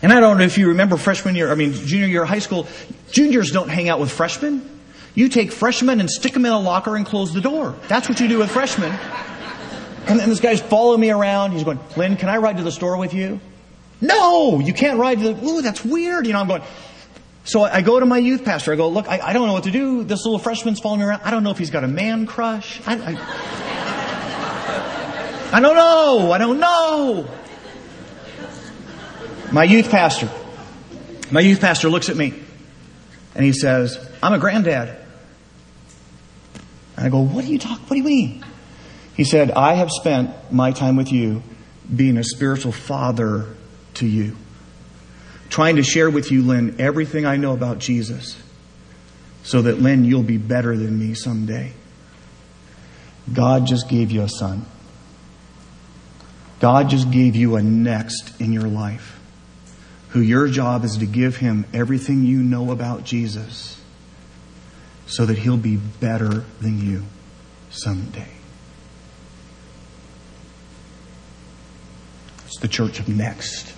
And 0.03 0.13
I 0.13 0.21
don't 0.21 0.39
know 0.39 0.45
if 0.45 0.59
you 0.59 0.69
remember 0.69 0.97
freshman 0.97 1.35
year, 1.35 1.51
I 1.51 1.55
mean, 1.55 1.73
junior 1.73 2.07
year 2.07 2.23
of 2.23 2.29
high 2.29 2.39
school, 2.39 2.69
juniors 3.11 3.51
don't 3.51 3.69
hang 3.69 3.89
out 3.89 3.99
with 3.99 4.13
freshmen. 4.13 4.71
You 5.15 5.29
take 5.29 5.51
freshmen 5.51 5.99
and 6.01 6.11
stick 6.11 6.35
them 6.35 6.45
in 6.45 6.53
a 6.53 6.61
locker 6.61 6.95
and 6.95 7.07
close 7.07 7.33
the 7.33 7.41
door. 7.41 7.75
That's 7.89 8.09
what 8.09 8.21
you 8.21 8.29
do 8.29 8.39
with 8.39 8.51
freshmen. 8.51 8.93
And 10.07 10.21
then 10.21 10.29
this 10.29 10.41
guy's 10.41 10.61
following 10.61 11.01
me 11.01 11.11
around. 11.11 11.53
He's 11.53 11.65
going, 11.65 11.81
Lynn, 11.97 12.17
can 12.17 12.29
I 12.29 12.37
ride 12.37 12.59
to 12.59 12.63
the 12.63 12.71
store 12.71 12.99
with 12.99 13.15
you? 13.15 13.41
No, 14.01 14.61
you 14.61 14.75
can't 14.75 14.99
ride 14.99 15.21
the, 15.21 15.31
ooh, 15.45 15.63
that's 15.63 15.85
weird. 15.85 16.27
You 16.27 16.33
know, 16.35 16.41
I'm 16.41 16.49
going, 16.49 16.63
so 17.45 17.63
I 17.63 17.81
go 17.81 17.99
to 18.01 18.07
my 18.07 18.19
youth 18.19 18.45
pastor. 18.45 18.73
I 18.73 18.77
go, 18.77 18.89
look, 18.89 19.09
I, 19.09 19.21
I, 19.21 19.33
don't 19.33 19.47
know 19.47 19.53
what 19.53 19.65
to 19.65 19.71
do. 19.71 20.05
This 20.05 20.25
little 20.25 20.39
freshman's 20.39 20.81
following 20.81 21.01
me 21.01 21.07
around. 21.07 21.23
I 21.25 21.31
don't 21.31 21.45
know 21.45 21.51
if 21.51 21.59
he's 21.59 21.71
got 21.71 21.85
a 21.85 21.89
man 21.89 22.27
crush. 22.27 22.81
I, 22.87 22.95
I, 22.95 23.17
I 25.57 25.61
don't 25.61 25.77
know. 25.77 26.33
I 26.33 26.39
don't 26.39 26.59
know. 26.59 27.29
My 29.53 29.65
youth 29.65 29.91
pastor, 29.91 30.29
my 31.31 31.41
youth 31.41 31.61
pastor 31.61 31.89
looks 31.89 32.09
at 32.09 32.17
me 32.17 32.35
and 33.35 33.45
he 33.45 33.53
says, 33.53 33.97
I'm 34.23 34.33
a 34.33 34.39
granddad. 34.39 34.97
And 36.97 37.07
I 37.07 37.11
go, 37.11 37.21
what 37.21 37.45
do 37.45 37.53
you 37.53 37.59
talk, 37.59 37.79
what 37.79 37.91
do 37.91 37.97
you 37.97 38.03
mean? 38.03 38.45
He 39.15 39.25
said, 39.25 39.53
I 39.53 39.75
have 39.75 39.91
spent 39.91 40.53
my 40.53 40.73
time 40.73 40.97
with 40.97 41.13
you 41.13 41.43
being 41.95 42.17
a 42.17 42.25
spiritual 42.25 42.73
father 42.73 43.56
to 43.97 44.07
you 44.07 44.37
trying 45.49 45.77
to 45.77 45.83
share 45.83 46.11
with 46.11 46.31
you, 46.31 46.43
Lynn, 46.43 46.77
everything 46.79 47.25
I 47.25 47.37
know 47.37 47.53
about 47.53 47.79
Jesus 47.79 48.41
so 49.43 49.63
that, 49.63 49.81
Lynn, 49.81 50.05
you'll 50.05 50.23
be 50.23 50.39
better 50.39 50.77
than 50.77 50.99
me 50.99 51.15
someday. 51.15 51.73
God 53.33 53.67
just 53.67 53.89
gave 53.89 54.11
you 54.11 54.23
a 54.23 54.29
son. 54.29 54.67
God 56.61 56.89
just 56.89 57.11
gave 57.11 57.37
you 57.37 57.57
a 57.57 57.63
next 57.63 58.41
in 58.41 58.53
your 58.53 58.69
life 58.69 59.19
who 60.11 60.21
your 60.21 60.49
job 60.49 60.85
is 60.85 60.97
to 60.99 61.07
give 61.07 61.37
him 61.37 61.67
everything 61.75 62.25
you 62.25 62.43
know 62.43 62.71
about 62.71 63.05
Jesus 63.05 63.81
so 65.07 65.27
that 65.27 65.39
he'll 65.39 65.57
be 65.57 65.77
better 65.77 66.45
than 66.61 66.81
you 66.81 67.05
someday. 67.71 68.29
It's 72.47 72.59
the 72.61 72.69
church 72.69 72.99
of 72.99 73.09
next 73.09 73.77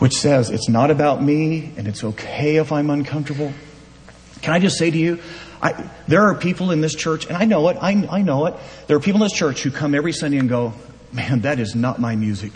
which 0.00 0.14
says 0.14 0.50
it's 0.50 0.68
not 0.68 0.90
about 0.90 1.22
me 1.22 1.72
and 1.76 1.86
it's 1.86 2.02
okay 2.02 2.56
if 2.56 2.72
I'm 2.72 2.90
uncomfortable. 2.90 3.52
Can 4.40 4.54
I 4.54 4.58
just 4.58 4.78
say 4.78 4.90
to 4.90 4.98
you, 4.98 5.20
I, 5.62 5.90
there 6.08 6.22
are 6.22 6.34
people 6.34 6.70
in 6.70 6.80
this 6.80 6.94
church, 6.94 7.26
and 7.26 7.36
I 7.36 7.44
know 7.44 7.68
it, 7.68 7.76
I, 7.80 7.90
I 8.10 8.22
know 8.22 8.46
it. 8.46 8.54
There 8.86 8.96
are 8.96 9.00
people 9.00 9.20
in 9.20 9.26
this 9.26 9.36
church 9.36 9.62
who 9.62 9.70
come 9.70 9.94
every 9.94 10.12
Sunday 10.12 10.38
and 10.38 10.48
go, 10.48 10.72
man, 11.12 11.42
that 11.42 11.60
is 11.60 11.74
not 11.74 12.00
my 12.00 12.16
music. 12.16 12.52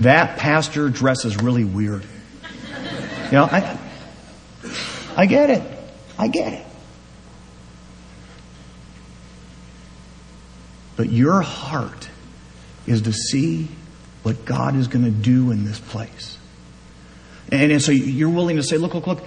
That 0.00 0.38
pastor 0.38 0.90
dresses 0.90 1.38
really 1.38 1.64
weird. 1.64 2.04
You 3.26 3.32
know, 3.32 3.44
I, 3.44 3.78
I 5.16 5.24
get 5.24 5.48
it. 5.48 5.62
I 6.18 6.28
get 6.28 6.52
it. 6.52 6.66
But 10.96 11.10
your 11.10 11.40
heart 11.40 12.10
is 12.86 13.02
to 13.02 13.14
see 13.14 13.68
what 14.22 14.44
God 14.44 14.76
is 14.76 14.88
going 14.88 15.04
to 15.04 15.10
do 15.10 15.50
in 15.50 15.64
this 15.64 15.80
place. 15.80 16.38
And, 17.50 17.72
and 17.72 17.82
so 17.82 17.92
you're 17.92 18.30
willing 18.30 18.56
to 18.56 18.62
say, 18.62 18.78
look, 18.78 18.94
look, 18.94 19.06
look, 19.06 19.22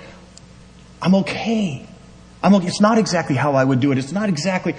I'm 1.01 1.15
okay. 1.15 1.87
I'm 2.41 2.55
okay. 2.55 2.67
It's 2.67 2.81
not 2.81 2.97
exactly 2.97 3.35
how 3.35 3.53
I 3.53 3.63
would 3.63 3.79
do 3.79 3.91
it. 3.91 3.97
It's 3.97 4.11
not 4.11 4.29
exactly, 4.29 4.75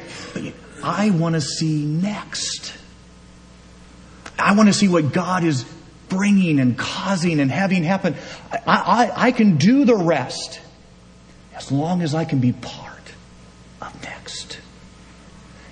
I 0.83 1.11
want 1.11 1.35
to 1.35 1.41
see 1.41 1.85
next. 1.85 2.75
I 4.39 4.55
want 4.55 4.69
to 4.69 4.73
see 4.73 4.89
what 4.89 5.13
God 5.13 5.45
is 5.45 5.65
bringing 6.09 6.61
and 6.61 6.79
causing 6.79 7.41
and 7.41 7.51
having 7.51 7.83
happen. 7.83 8.15
I, 8.53 8.59
I, 8.67 9.27
I 9.29 9.33
can 9.33 9.57
do 9.57 9.85
the 9.85 9.97
rest 9.97 10.61
as 11.55 11.73
long 11.73 12.03
as 12.03 12.15
I 12.15 12.25
can 12.25 12.39
be 12.39 12.53
part 12.53 13.13
of 13.81 14.03
next. 14.03 14.59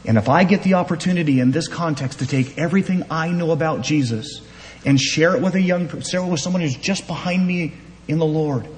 And 0.07 0.19
if 0.19 0.29
I 0.29 0.45
get 0.45 0.63
the 0.63 0.75
opportunity 0.75 1.41
in 1.41 1.51
this 1.51 1.67
context 1.67 2.19
to 2.19 2.27
take 2.27 2.59
everything 2.59 3.05
I 3.11 3.31
know 3.31 3.53
about 3.53 3.81
Jesus 3.81 4.43
and 4.85 5.01
share 5.01 5.35
it 5.35 5.43
with 5.43 5.55
a 5.55 5.61
young, 5.61 5.89
share 6.03 6.21
it 6.21 6.27
with 6.27 6.41
someone 6.41 6.61
who's 6.61 6.77
just 6.77 7.07
behind 7.07 7.47
me 7.47 7.73
in 8.07 8.19
the 8.19 8.27
Lord, 8.27 8.69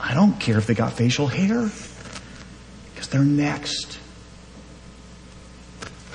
I 0.00 0.14
don't 0.14 0.38
care 0.38 0.58
if 0.58 0.66
they 0.66 0.74
got 0.74 0.92
facial 0.92 1.26
hair 1.26 1.68
because 2.94 3.08
they're 3.08 3.24
next. 3.24 3.98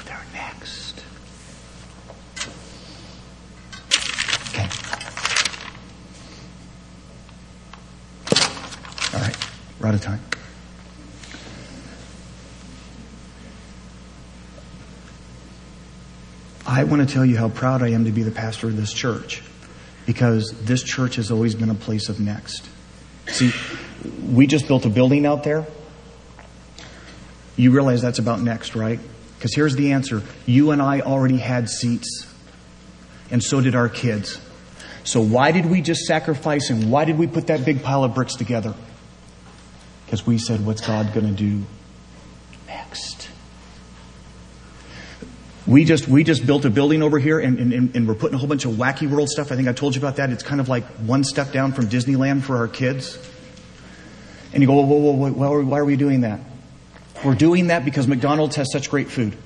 They're 0.06 0.26
next. 0.34 1.04
Okay. 4.52 4.70
All 9.14 9.22
right. 9.22 9.38
We're 9.82 9.88
out 9.88 9.96
of 9.96 10.02
time. 10.02 10.22
I 16.72 16.86
want 16.86 17.06
to 17.06 17.14
tell 17.14 17.26
you 17.26 17.36
how 17.38 17.50
proud 17.50 17.84
I 17.84 17.90
am 17.90 18.06
to 18.06 18.12
be 18.12 18.24
the 18.24 18.32
pastor 18.32 18.68
of 18.68 18.78
this 18.78 18.94
church 18.94 19.44
because 20.06 20.52
this 20.64 20.82
church 20.82 21.18
has 21.18 21.30
always 21.30 21.54
been 21.54 21.70
a 21.70 21.76
place 21.76 22.08
of 22.08 22.22
next. 22.22 22.66
See, 23.28 23.52
we 24.32 24.48
just 24.48 24.70
built 24.70 24.86
a 24.86 24.90
building 24.90 25.26
out 25.26 25.44
there. 25.44 25.68
You 27.58 27.72
realize 27.72 28.02
that's 28.02 28.20
about 28.20 28.40
next, 28.40 28.74
right? 28.74 29.02
Because 29.38 29.54
here's 29.54 29.76
the 29.76 29.92
answer. 29.92 30.24
You 30.46 30.72
and 30.72 30.82
I 30.82 31.02
already 31.02 31.40
had 31.40 31.68
seats, 31.68 32.34
and 33.30 33.44
so 33.44 33.60
did 33.60 33.76
our 33.76 33.90
kids. 33.90 34.40
So 35.04 35.20
why 35.20 35.52
did 35.52 35.66
we 35.66 35.82
just 35.82 36.06
sacrifice 36.06 36.70
and 36.70 36.90
why 36.90 37.04
did 37.04 37.18
we 37.18 37.28
put 37.28 37.48
that 37.48 37.66
big 37.66 37.84
pile 37.84 38.06
of 38.06 38.16
bricks 38.16 38.36
together? 38.36 38.74
Because 40.06 40.26
we 40.26 40.38
said, 40.38 40.66
what's 40.66 40.88
God 40.88 41.14
going 41.14 41.28
to 41.28 41.34
do 41.34 41.66
next? 42.66 43.28
We 45.72 45.86
just, 45.86 46.06
we 46.06 46.26
just 46.26 46.46
built 46.46 46.66
a 46.66 46.70
building 46.70 47.02
over 47.02 47.18
here 47.18 47.40
and, 47.40 47.58
and, 47.58 47.96
and 47.96 48.06
we're 48.06 48.14
putting 48.14 48.36
a 48.36 48.38
whole 48.38 48.50
bunch 48.50 48.66
of 48.66 48.74
wacky 48.74 49.10
world 49.10 49.30
stuff. 49.30 49.54
I 49.54 49.56
think 49.56 49.70
I 49.70 49.72
told 49.72 49.96
you 49.96 50.02
about 50.02 50.18
that. 50.18 50.30
It's 50.30 50.44
kind 50.44 50.60
of 50.60 50.68
like 50.68 50.84
one 50.84 51.24
step 51.24 51.54
down 51.54 51.72
from 51.72 51.88
Disneyland 51.88 52.42
for 52.42 52.58
our 52.58 52.68
kids. 52.68 53.18
And 54.52 54.62
you 54.62 54.68
go, 54.68 54.74
whoa, 54.74 54.98
whoa, 54.98 55.12
whoa, 55.14 55.32
whoa 55.32 55.64
why 55.64 55.80
are 55.80 55.86
we 55.86 55.96
doing 55.96 56.22
that? 56.22 56.42
We're 57.24 57.36
doing 57.36 57.68
that 57.68 57.86
because 57.86 58.06
McDonald's 58.06 58.58
has 58.58 58.70
such 58.70 58.90
great 58.90 59.10
food. 59.10 59.38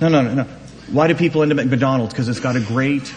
No, 0.00 0.06
no, 0.06 0.22
no, 0.22 0.32
no. 0.32 0.44
Why 0.92 1.08
do 1.08 1.16
people 1.16 1.42
end 1.42 1.50
up 1.50 1.58
at 1.58 1.66
McDonald's? 1.66 2.14
Because 2.14 2.28
it's 2.28 2.38
got 2.38 2.54
a 2.54 2.60
great 2.60 3.12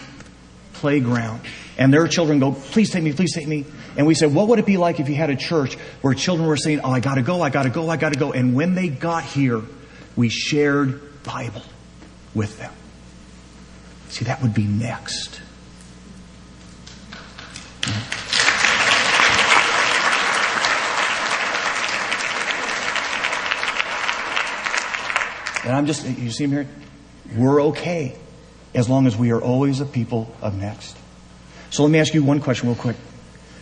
playground. 0.74 1.42
And 1.78 1.94
their 1.94 2.08
children 2.08 2.40
go, 2.40 2.54
please 2.54 2.90
take 2.90 3.04
me, 3.04 3.14
please 3.14 3.36
take 3.36 3.48
me. 3.48 3.66
And 3.98 4.08
we 4.08 4.16
said, 4.16 4.34
what 4.34 4.48
would 4.48 4.58
it 4.58 4.66
be 4.66 4.78
like 4.78 5.00
if 5.00 5.10
you 5.10 5.16
had 5.16 5.30
a 5.30 5.36
church 5.36 5.76
where 6.02 6.16
children 6.16 6.48
were 6.48 6.58
saying, 6.58 6.80
oh, 6.84 6.90
I 6.90 7.02
gotta 7.02 7.22
go, 7.22 7.44
I 7.44 7.52
gotta 7.52 7.70
go, 7.70 7.88
I 7.88 7.98
gotta 7.98 8.18
go. 8.18 8.32
And 8.32 8.56
when 8.56 8.74
they 8.74 8.88
got 8.88 9.24
here, 9.24 9.62
we 10.16 10.30
shared 10.30 11.24
Bible 11.24 11.64
with 12.34 12.58
them. 12.60 12.74
See, 14.10 14.26
that 14.26 14.42
would 14.42 14.54
be 14.54 14.66
next. 14.66 15.42
And 25.66 25.74
I'm 25.74 25.86
just, 25.86 26.06
you 26.06 26.30
see 26.30 26.46
me 26.46 26.58
here? 26.58 26.68
We're 27.36 27.64
okay 27.64 28.18
as 28.74 28.90
long 28.90 29.08
as 29.08 29.16
we 29.16 29.32
are 29.32 29.42
always 29.42 29.80
a 29.80 29.86
people 29.86 30.34
of 30.42 30.56
next. 30.56 30.98
So 31.70 31.84
let 31.84 31.92
me 31.92 32.00
ask 32.00 32.14
you 32.14 32.24
one 32.24 32.42
question 32.42 32.68
real 32.68 32.78
quick. 32.78 32.98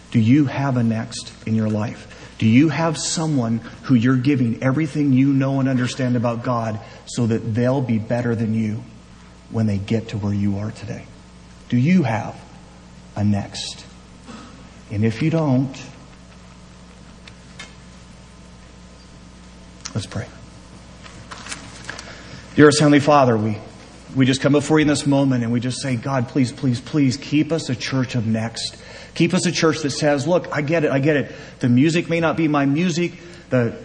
Do 0.10 0.20
you 0.20 0.46
have 0.46 0.78
a 0.78 0.84
next 0.84 1.32
in 1.46 1.56
your 1.56 1.70
life? 1.70 2.11
Do 2.42 2.48
you 2.48 2.70
have 2.70 2.98
someone 2.98 3.60
who 3.84 3.94
you're 3.94 4.18
giving 4.18 4.64
everything 4.64 5.14
you 5.14 5.32
know 5.32 5.60
and 5.60 5.70
understand 5.70 6.16
about 6.16 6.42
God 6.42 6.80
so 7.06 7.28
that 7.28 7.54
they'll 7.54 7.84
be 7.84 8.00
better 8.00 8.34
than 8.34 8.56
you 8.56 8.84
when 9.52 9.68
they 9.68 9.78
get 9.78 10.08
to 10.08 10.18
where 10.18 10.34
you 10.34 10.58
are 10.58 10.72
today? 10.72 11.06
Do 11.70 11.78
you 11.78 12.02
have 12.02 12.36
a 13.16 13.24
next? 13.24 13.86
And 14.90 15.06
if 15.06 15.22
you 15.22 15.30
don't, 15.30 15.72
let's 19.94 20.08
pray. 20.08 20.26
Dearest 22.56 22.80
Heavenly 22.80 23.02
Father, 23.02 23.38
we, 23.38 23.60
we 24.16 24.26
just 24.26 24.42
come 24.42 24.54
before 24.54 24.80
you 24.80 24.84
in 24.84 24.88
this 24.88 25.06
moment 25.06 25.44
and 25.44 25.52
we 25.52 25.60
just 25.60 25.82
say, 25.82 25.96
God, 25.96 26.28
please, 26.28 26.52
please, 26.52 26.82
please 26.82 27.18
keep 27.18 27.52
us 27.52 27.70
a 27.70 27.76
church 27.76 28.16
of 28.16 28.28
next. 28.28 28.78
Keep 29.14 29.34
us 29.34 29.46
a 29.46 29.52
church 29.52 29.80
that 29.80 29.92
says, 29.92 30.28
look, 30.28 30.48
I 30.52 30.62
get 30.62 30.84
it, 30.84 30.92
I 30.92 31.00
get 31.00 31.18
it. 31.18 31.32
The 31.60 31.70
music 31.70 32.10
may 32.10 32.20
not 32.20 32.38
be 32.38 32.48
my 32.48 32.66
music. 32.66 33.14
The, 33.50 33.76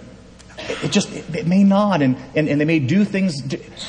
it 0.59 0.91
just, 0.91 1.13
it 1.13 1.47
may 1.47 1.65
not. 1.65 2.03
And, 2.03 2.17
and, 2.35 2.49
and 2.49 2.61
they 2.61 2.65
may 2.65 2.79
do 2.79 3.05
things. 3.05 3.35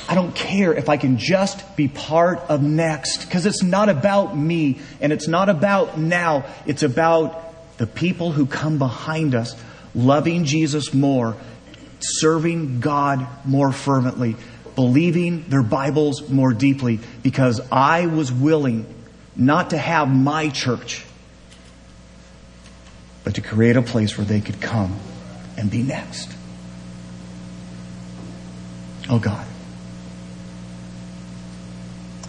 I 0.07 0.15
don't 0.15 0.35
care 0.35 0.73
if 0.73 0.89
I 0.89 0.97
can 0.97 1.17
just 1.17 1.75
be 1.75 1.88
part 1.88 2.39
of 2.49 2.61
next 2.61 3.25
because 3.25 3.45
it's 3.45 3.63
not 3.63 3.89
about 3.89 4.38
me 4.38 4.79
and 4.99 5.13
it's 5.13 5.27
not 5.27 5.49
about 5.49 5.97
now. 5.97 6.45
It's 6.65 6.83
about 6.83 7.77
the 7.77 7.88
people 7.88 8.31
who 8.31 8.45
come 8.45 8.77
behind 8.77 9.35
us 9.35 9.55
loving 9.93 10.45
Jesus 10.45 10.93
more, 10.93 11.35
serving 11.99 12.79
God 12.79 13.27
more 13.45 13.71
fervently, 13.71 14.35
believing 14.78 15.41
their 15.49 15.63
Bibles 15.63 16.30
more 16.30 16.53
deeply 16.53 16.99
because 17.23 17.59
I 17.71 18.05
was 18.05 18.32
willing 18.32 18.86
not 19.36 19.71
to 19.71 19.78
have 19.78 20.07
my 20.07 20.49
church, 20.49 21.03
but 23.23 23.34
to 23.36 23.41
create 23.41 23.75
a 23.75 23.82
place 23.82 24.19
where 24.19 24.25
they 24.25 24.39
could 24.39 24.61
come 24.61 24.99
and 25.57 25.71
be 25.71 25.82
next. 25.82 26.32
Oh 29.09 29.17
God, 29.17 29.47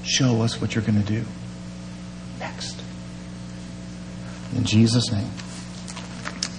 show 0.03 0.41
us 0.41 0.59
what 0.59 0.75
you're 0.75 0.85
going 0.85 1.03
to 1.03 1.07
do 1.07 1.25
next. 2.39 2.81
In 4.57 4.65
Jesus' 4.65 5.13
name, 5.13 5.31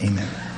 amen. 0.03 0.48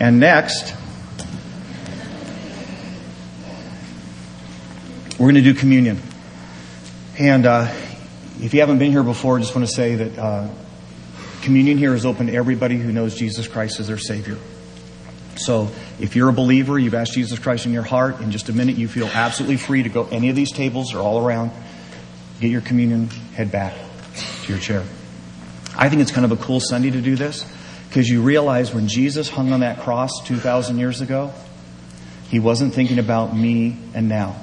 And 0.00 0.20
next, 0.20 0.74
we're 5.18 5.26
going 5.26 5.34
to 5.34 5.42
do 5.42 5.54
communion. 5.54 6.00
And 7.18 7.46
uh, 7.46 7.74
if 8.40 8.54
you 8.54 8.60
haven't 8.60 8.78
been 8.78 8.92
here 8.92 9.02
before, 9.02 9.36
I 9.36 9.40
just 9.40 9.56
want 9.56 9.66
to 9.66 9.74
say 9.74 9.96
that 9.96 10.18
uh, 10.18 10.48
communion 11.42 11.78
here 11.78 11.94
is 11.94 12.06
open 12.06 12.28
to 12.28 12.32
everybody 12.32 12.76
who 12.76 12.92
knows 12.92 13.16
Jesus 13.16 13.48
Christ 13.48 13.80
as 13.80 13.88
their 13.88 13.98
Savior. 13.98 14.38
So 15.34 15.68
if 15.98 16.14
you're 16.14 16.28
a 16.28 16.32
believer, 16.32 16.78
you've 16.78 16.94
asked 16.94 17.14
Jesus 17.14 17.38
Christ 17.40 17.66
in 17.66 17.72
your 17.72 17.82
heart, 17.82 18.20
in 18.20 18.30
just 18.30 18.48
a 18.48 18.52
minute 18.52 18.76
you 18.76 18.86
feel 18.86 19.06
absolutely 19.06 19.56
free 19.56 19.82
to 19.82 19.88
go 19.88 20.06
any 20.12 20.30
of 20.30 20.36
these 20.36 20.52
tables 20.52 20.94
or 20.94 21.00
all 21.00 21.24
around, 21.24 21.50
get 22.40 22.52
your 22.52 22.60
communion, 22.60 23.08
head 23.34 23.50
back 23.50 23.74
to 24.42 24.52
your 24.52 24.60
chair. 24.60 24.84
I 25.76 25.88
think 25.88 26.02
it's 26.02 26.12
kind 26.12 26.24
of 26.24 26.32
a 26.32 26.36
cool 26.36 26.60
Sunday 26.60 26.90
to 26.90 27.00
do 27.00 27.16
this. 27.16 27.44
Because 27.88 28.08
you 28.08 28.22
realize 28.22 28.74
when 28.74 28.86
Jesus 28.86 29.28
hung 29.28 29.52
on 29.52 29.60
that 29.60 29.80
cross 29.80 30.10
2,000 30.24 30.78
years 30.78 31.00
ago, 31.00 31.32
he 32.28 32.38
wasn't 32.38 32.74
thinking 32.74 32.98
about 32.98 33.34
me 33.34 33.76
and 33.94 34.08
now. 34.08 34.36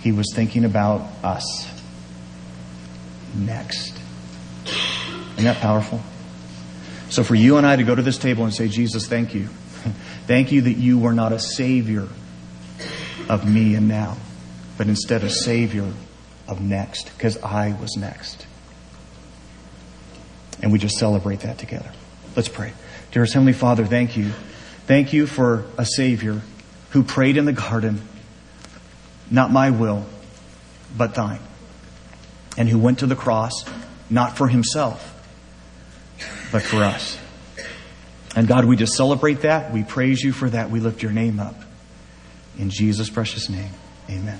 He 0.00 0.12
was 0.12 0.26
thinking 0.34 0.64
about 0.64 1.00
us. 1.22 1.70
Next. 3.34 3.96
Isn't 4.66 5.44
that 5.44 5.60
powerful? 5.60 6.00
So 7.08 7.22
for 7.22 7.36
you 7.36 7.56
and 7.56 7.66
I 7.66 7.76
to 7.76 7.84
go 7.84 7.94
to 7.94 8.02
this 8.02 8.18
table 8.18 8.44
and 8.44 8.52
say, 8.52 8.68
Jesus, 8.68 9.06
thank 9.06 9.34
you. 9.34 9.46
thank 10.26 10.50
you 10.50 10.62
that 10.62 10.72
you 10.72 10.98
were 10.98 11.12
not 11.12 11.32
a 11.32 11.38
savior 11.38 12.08
of 13.28 13.48
me 13.48 13.76
and 13.76 13.86
now, 13.86 14.16
but 14.76 14.88
instead 14.88 15.22
a 15.22 15.30
savior 15.30 15.90
of 16.48 16.60
next, 16.60 17.12
because 17.16 17.36
I 17.38 17.78
was 17.80 17.96
next. 17.96 18.46
And 20.60 20.72
we 20.72 20.78
just 20.78 20.98
celebrate 20.98 21.40
that 21.40 21.58
together. 21.58 21.92
Let's 22.36 22.48
pray. 22.48 22.72
Dearest 23.12 23.32
Heavenly 23.32 23.52
Father, 23.52 23.84
thank 23.84 24.16
you. 24.16 24.30
Thank 24.86 25.12
you 25.12 25.26
for 25.26 25.64
a 25.78 25.86
Savior 25.86 26.42
who 26.90 27.02
prayed 27.02 27.36
in 27.36 27.44
the 27.44 27.52
garden, 27.52 28.02
not 29.30 29.50
my 29.50 29.70
will, 29.70 30.04
but 30.96 31.14
thine. 31.14 31.40
And 32.56 32.68
who 32.68 32.78
went 32.78 33.00
to 33.00 33.06
the 33.06 33.16
cross, 33.16 33.64
not 34.10 34.36
for 34.36 34.48
himself, 34.48 35.10
but 36.52 36.62
for 36.62 36.84
us. 36.84 37.18
And 38.36 38.46
God, 38.48 38.64
we 38.64 38.76
just 38.76 38.94
celebrate 38.94 39.42
that. 39.42 39.72
We 39.72 39.82
praise 39.82 40.22
you 40.22 40.32
for 40.32 40.50
that. 40.50 40.70
We 40.70 40.80
lift 40.80 41.02
your 41.02 41.12
name 41.12 41.40
up. 41.40 41.56
In 42.58 42.70
Jesus' 42.70 43.10
precious 43.10 43.48
name, 43.48 43.70
amen. 44.08 44.38